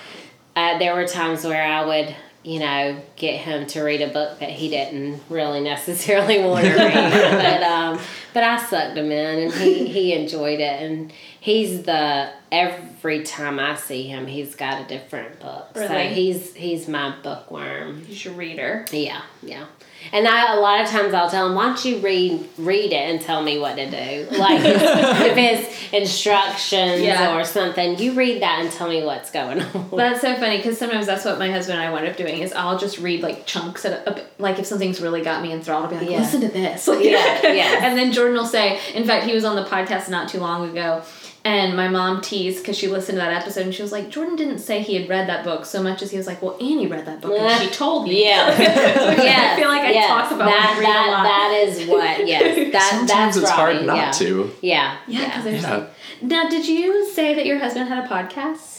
uh, 0.58 0.78
there 0.80 0.94
were 0.96 1.08
times 1.08 1.46
where 1.46 1.64
I 1.64 1.86
would, 1.86 2.14
you 2.48 2.60
know, 2.60 2.98
get 3.18 3.42
him 3.42 3.68
to 3.68 3.82
read 3.84 4.02
a 4.02 4.08
book 4.08 4.40
that 4.40 4.50
he 4.50 4.70
didn't 4.70 5.22
really 5.30 5.60
necessarily 5.74 6.40
want 6.44 6.64
to 6.66 6.74
read, 6.74 7.12
but 7.32 7.64
um, 7.64 8.00
but 8.34 8.44
I 8.44 8.58
sucked 8.64 8.98
him 8.98 9.12
in, 9.12 9.40
and 9.44 9.54
he 9.54 9.88
he 9.88 10.14
enjoyed 10.14 10.60
it, 10.62 10.82
and 10.82 11.12
he's 11.40 11.84
the 11.84 12.30
every 12.52 13.24
time 13.24 13.60
I 13.60 13.76
see 13.76 14.04
him, 14.08 14.28
he's 14.28 14.56
got 14.56 14.82
a 14.82 14.88
different 14.88 15.40
book. 15.42 15.72
So 15.76 15.82
Really? 15.82 16.08
he's 16.14 16.54
he's 16.54 16.88
my 16.88 17.14
bookworm. 17.22 18.06
He's 18.06 18.24
your 18.24 18.34
reader. 18.36 18.86
Yeah, 18.92 19.24
yeah. 19.44 19.66
And 20.14 20.28
I, 20.28 20.56
a 20.56 20.60
lot 20.60 20.82
of 20.82 20.88
times 20.90 21.14
I'll 21.14 21.30
tell 21.30 21.48
him, 21.48 21.56
why 21.56 21.66
don't 21.68 21.84
you 21.86 21.98
read 22.00 22.48
read 22.58 22.92
it 22.92 23.10
and 23.10 23.22
tell 23.22 23.42
me 23.44 23.60
what 23.60 23.76
to 23.76 23.86
do? 23.90 24.38
Like 24.38 24.62
if 24.64 25.38
it's 25.38 25.94
instructions 25.94 27.02
Yeah. 27.02 27.36
or 27.38 27.44
something, 27.44 27.98
you 28.00 28.14
read 28.14 28.42
that 28.42 28.60
and 28.62 28.72
tell 28.72 28.90
me 28.90 29.04
what's 29.04 29.32
going 29.32 29.62
on. 29.62 29.90
That's 29.96 30.22
so 30.22 30.36
funny 30.36 30.58
because 30.58 30.78
sometimes 30.78 31.06
that's 31.06 31.26
what 31.26 31.40
my 31.40 31.50
husband 31.52 31.80
and 31.80 31.88
I 31.88 31.92
wind 31.92 32.08
up 32.08 32.18
doing 32.18 32.40
is 32.42 32.54
I'll 32.54 32.78
just 32.78 33.00
read 33.00 33.22
like 33.22 33.46
chunks 33.46 33.86
of 33.86 34.22
like 34.40 34.60
if 34.60 34.66
something's 34.66 35.02
really 35.02 35.22
got 35.22 35.42
me 35.42 35.52
enthralled 35.52 35.86
I'll 35.86 35.90
be 35.90 35.98
like 35.98 36.10
Yeah. 36.10 36.20
listen 36.20 36.42
to 36.42 36.48
this 36.50 36.88
like, 36.88 37.04
Yeah, 37.04 37.42
yeah. 37.52 37.86
and 37.88 37.98
then 37.98 38.12
Jordan 38.12 38.36
will 38.36 38.46
say 38.46 38.80
in 38.94 39.06
fact 39.06 39.26
he 39.26 39.34
was 39.34 39.46
on 39.46 39.56
the 39.56 39.64
podcast 39.66 40.10
not 40.10 40.30
too 40.30 40.40
long 40.40 40.70
ago 40.70 41.02
and 41.48 41.76
my 41.78 41.88
mom 41.88 42.22
teased 42.22 42.60
because 42.62 42.78
she 42.78 42.88
listened 42.88 43.16
to 43.18 43.22
that 43.24 43.34
episode 43.42 43.64
and 43.66 43.74
she 43.74 43.82
was 43.82 43.92
like 43.92 44.10
Jordan 44.10 44.36
didn't 44.36 44.60
say 44.60 44.82
he 44.82 44.96
had 45.00 45.08
read 45.10 45.28
that 45.30 45.44
book 45.44 45.66
so 45.66 45.82
much 45.82 46.02
as 46.02 46.12
he 46.12 46.18
was 46.18 46.28
like 46.28 46.42
well 46.42 46.56
Annie 46.60 46.88
read 46.88 47.06
that 47.06 47.22
book 47.22 47.40
and 47.40 47.62
she 47.62 47.70
told 47.84 48.08
me 48.08 48.26
Yeah. 48.26 48.48
I 48.58 49.56
feel 49.56 49.68
like 49.68 49.82
I 49.84 49.92
yes. 49.92 50.08
talk 50.10 50.32
about 50.32 50.46
that. 50.50 50.78
read 50.80 50.90
a 50.90 50.94
that, 50.94 51.08
lot. 51.10 51.24
that 51.24 51.52
is 51.68 51.88
what. 51.88 52.28
Yes, 52.34 52.72
that, 52.74 52.90
Sometimes 52.92 53.08
that's 53.08 53.38
it's 53.38 53.50
Robbie, 53.50 53.74
hard 53.76 53.86
not 53.86 53.98
yeah. 53.98 54.12
to. 54.12 54.52
Yeah, 54.62 54.98
yeah 55.08 55.26
because 55.28 55.44
there's 55.46 55.64
Yeah. 55.64 55.86
now 56.22 56.50
did 56.50 56.68
you 56.68 57.10
say 57.12 57.34
that 57.36 57.46
your 57.46 57.60
husband 57.60 57.88
had 57.90 58.04
a 58.04 58.08
podcast 58.08 58.77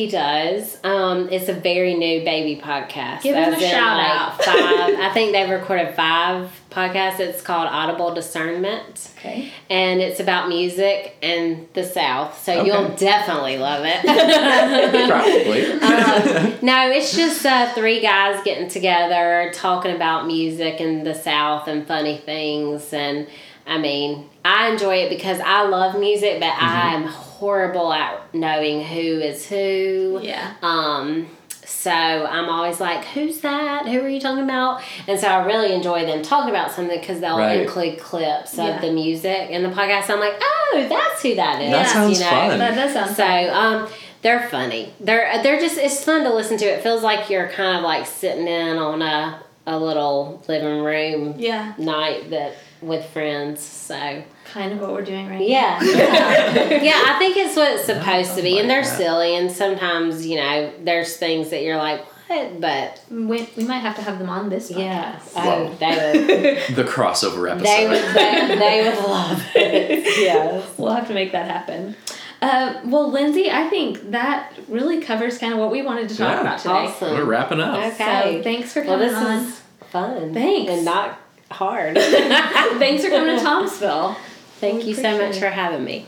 He 0.00 0.06
does. 0.06 0.78
Um, 0.82 1.28
it's 1.28 1.50
a 1.50 1.52
very 1.52 1.92
new 1.92 2.24
baby 2.24 2.58
podcast. 2.58 3.20
Give 3.20 3.36
him 3.36 3.52
a 3.52 3.60
shout 3.60 3.98
like, 3.98 4.10
out. 4.10 4.42
Five. 4.42 4.98
I 4.98 5.10
think 5.12 5.32
they've 5.32 5.50
recorded 5.50 5.94
five 5.94 6.50
podcasts. 6.70 7.20
It's 7.20 7.42
called 7.42 7.68
Audible 7.68 8.14
Discernment. 8.14 9.10
okay 9.18 9.52
and 9.70 10.00
it's 10.00 10.18
about 10.18 10.48
music 10.48 11.16
and 11.22 11.68
the 11.74 11.84
South, 11.84 12.42
so 12.42 12.52
Okay. 12.52 12.66
you'll 12.66 12.88
definitely 12.96 13.56
love 13.56 13.84
it. 13.84 14.00
Probably. 15.08 15.72
Um, 15.72 16.58
no, 16.62 16.90
it's 16.90 17.14
just 17.14 17.46
uh, 17.46 17.72
three 17.72 18.00
guys 18.00 18.42
getting 18.42 18.68
together, 18.68 19.52
talking 19.54 19.94
about 19.94 20.26
music 20.26 20.80
and 20.80 21.06
the 21.06 21.14
South 21.14 21.68
and 21.68 21.86
funny 21.86 22.16
things. 22.16 22.92
And 22.92 23.28
I 23.70 23.78
mean, 23.78 24.28
I 24.44 24.68
enjoy 24.70 24.96
it 25.04 25.08
because 25.10 25.40
I 25.40 25.62
love 25.62 25.98
music, 25.98 26.40
but 26.40 26.52
I'm 26.58 27.04
horrible 27.04 27.92
at 27.92 28.34
knowing 28.34 28.84
who 28.84 29.20
is 29.20 29.46
who. 29.48 30.18
yeah 30.22 30.54
Um, 30.62 31.28
so 31.64 31.90
I'm 31.90 32.48
always 32.50 32.80
like, 32.80 33.04
who's 33.04 33.40
that? 33.42 33.86
Who 33.86 34.00
are 34.00 34.08
you 34.08 34.20
talking 34.20 34.42
about? 34.44 34.82
And 35.06 35.18
so 35.20 35.28
I 35.28 35.44
really 35.46 35.72
enjoy 35.72 36.04
them 36.04 36.20
talking 36.22 36.50
about 36.50 36.72
something 36.72 36.98
because 36.98 37.20
they'll 37.20 37.38
Right. 37.38 37.60
include 37.60 37.98
clips 38.00 38.56
Yeah. 38.58 38.74
of 38.74 38.80
the 38.82 38.90
music 38.90 39.50
in 39.50 39.62
the 39.62 39.68
podcast. 39.70 40.10
I'm 40.10 40.20
like, 40.20 40.34
oh, 40.42 40.86
that's 40.88 41.22
who 41.22 41.36
that 41.36 41.62
is. 41.62 41.70
That 41.70 41.86
sounds 41.88 42.18
you 42.18 42.24
know? 42.24 42.30
fun. 42.30 42.58
that 42.58 42.74
does 42.74 42.92
sound 42.92 43.10
So 43.16 43.22
fun. 43.24 43.50
um, 43.84 43.88
they're 44.22 44.48
funny. 44.48 44.92
They're 45.00 45.42
they're 45.42 45.60
just 45.60 45.78
it's 45.78 46.04
fun 46.04 46.24
to 46.24 46.34
listen 46.34 46.58
to. 46.58 46.64
It 46.66 46.82
feels 46.82 47.02
like 47.02 47.30
you're 47.30 47.48
kind 47.48 47.78
of 47.78 47.84
like 47.84 48.04
sitting 48.04 48.46
in 48.48 48.76
on 48.76 49.00
a 49.00 49.40
a 49.66 49.78
little 49.78 50.42
living 50.48 50.80
room 50.82 51.34
yeah 51.38 51.72
night 51.78 52.28
that 52.30 52.54
with 52.82 53.04
friends. 53.10 53.60
So 53.60 54.22
kind 54.44 54.72
of 54.72 54.80
what 54.80 54.92
we're 54.92 55.04
doing 55.04 55.28
right 55.28 55.40
yeah, 55.46 55.78
yeah, 55.82 56.82
yeah. 56.82 57.02
I 57.06 57.16
think 57.18 57.36
it's 57.36 57.56
what 57.56 57.72
it's 57.72 57.84
supposed 57.84 58.34
to 58.36 58.42
be, 58.42 58.58
and 58.58 58.68
they're 58.68 58.82
that. 58.82 58.96
silly. 58.96 59.36
And 59.36 59.50
sometimes 59.50 60.26
you 60.26 60.36
know 60.36 60.72
there's 60.82 61.16
things 61.16 61.50
that 61.50 61.62
you're 61.62 61.76
like, 61.76 62.04
what? 62.28 62.60
But 62.60 63.02
We, 63.10 63.48
we 63.56 63.64
might 63.64 63.78
have 63.80 63.96
to 63.96 64.02
have 64.02 64.18
them 64.18 64.28
on 64.30 64.48
this 64.50 64.70
podcast. 64.70 64.78
yeah, 64.78 65.18
Whoa. 65.18 65.68
oh, 65.70 65.76
they 65.78 66.66
would 66.68 66.76
the 66.76 66.84
crossover 66.84 67.50
episode. 67.50 67.64
they 67.64 67.88
would 67.88 68.02
they, 68.14 68.56
they 68.58 68.88
would 68.88 69.04
love 69.08 69.42
it. 69.54 70.00
Yes. 70.20 70.78
We'll 70.78 70.92
have 70.92 71.08
to 71.08 71.14
make 71.14 71.32
that 71.32 71.50
happen. 71.50 71.96
Uh, 72.42 72.80
well, 72.86 73.10
Lindsay, 73.10 73.50
I 73.50 73.68
think 73.68 74.12
that 74.12 74.52
really 74.68 75.02
covers 75.02 75.36
kind 75.38 75.52
of 75.52 75.58
what 75.58 75.70
we 75.70 75.82
wanted 75.82 76.08
to 76.08 76.16
talk 76.16 76.36
Yeah. 76.36 76.40
about 76.40 76.58
today. 76.58 76.72
Awesome. 76.72 77.14
We're 77.14 77.24
wrapping 77.24 77.60
up. 77.60 77.92
Okay. 77.92 78.38
So 78.38 78.42
thanks 78.42 78.72
for 78.72 78.80
Well, 78.82 78.92
coming 78.98 79.08
this 79.08 79.16
on. 79.16 79.36
is 79.46 79.60
fun. 79.90 80.32
Thanks. 80.34 80.72
And 80.72 80.84
not 80.86 81.18
hard. 81.50 81.96
thanks 81.98 83.02
for 83.04 83.10
coming 83.10 83.36
to 83.36 83.42
Thomasville. 83.42 84.16
Thank 84.60 84.86
you 84.86 84.94
so 84.94 85.02
much 85.02 85.14
Appreciate 85.20 85.40
for 85.40 85.50
having 85.50 85.84
me. 85.84 86.06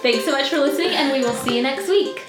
Thanks 0.03 0.25
so 0.25 0.33
much 0.33 0.49
for 0.49 0.59
listening, 0.59 0.91
and 0.91 1.13
we 1.13 1.21
will 1.21 1.35
see 1.35 1.57
you 1.57 1.63
next 1.63 1.89
week. 1.89 2.23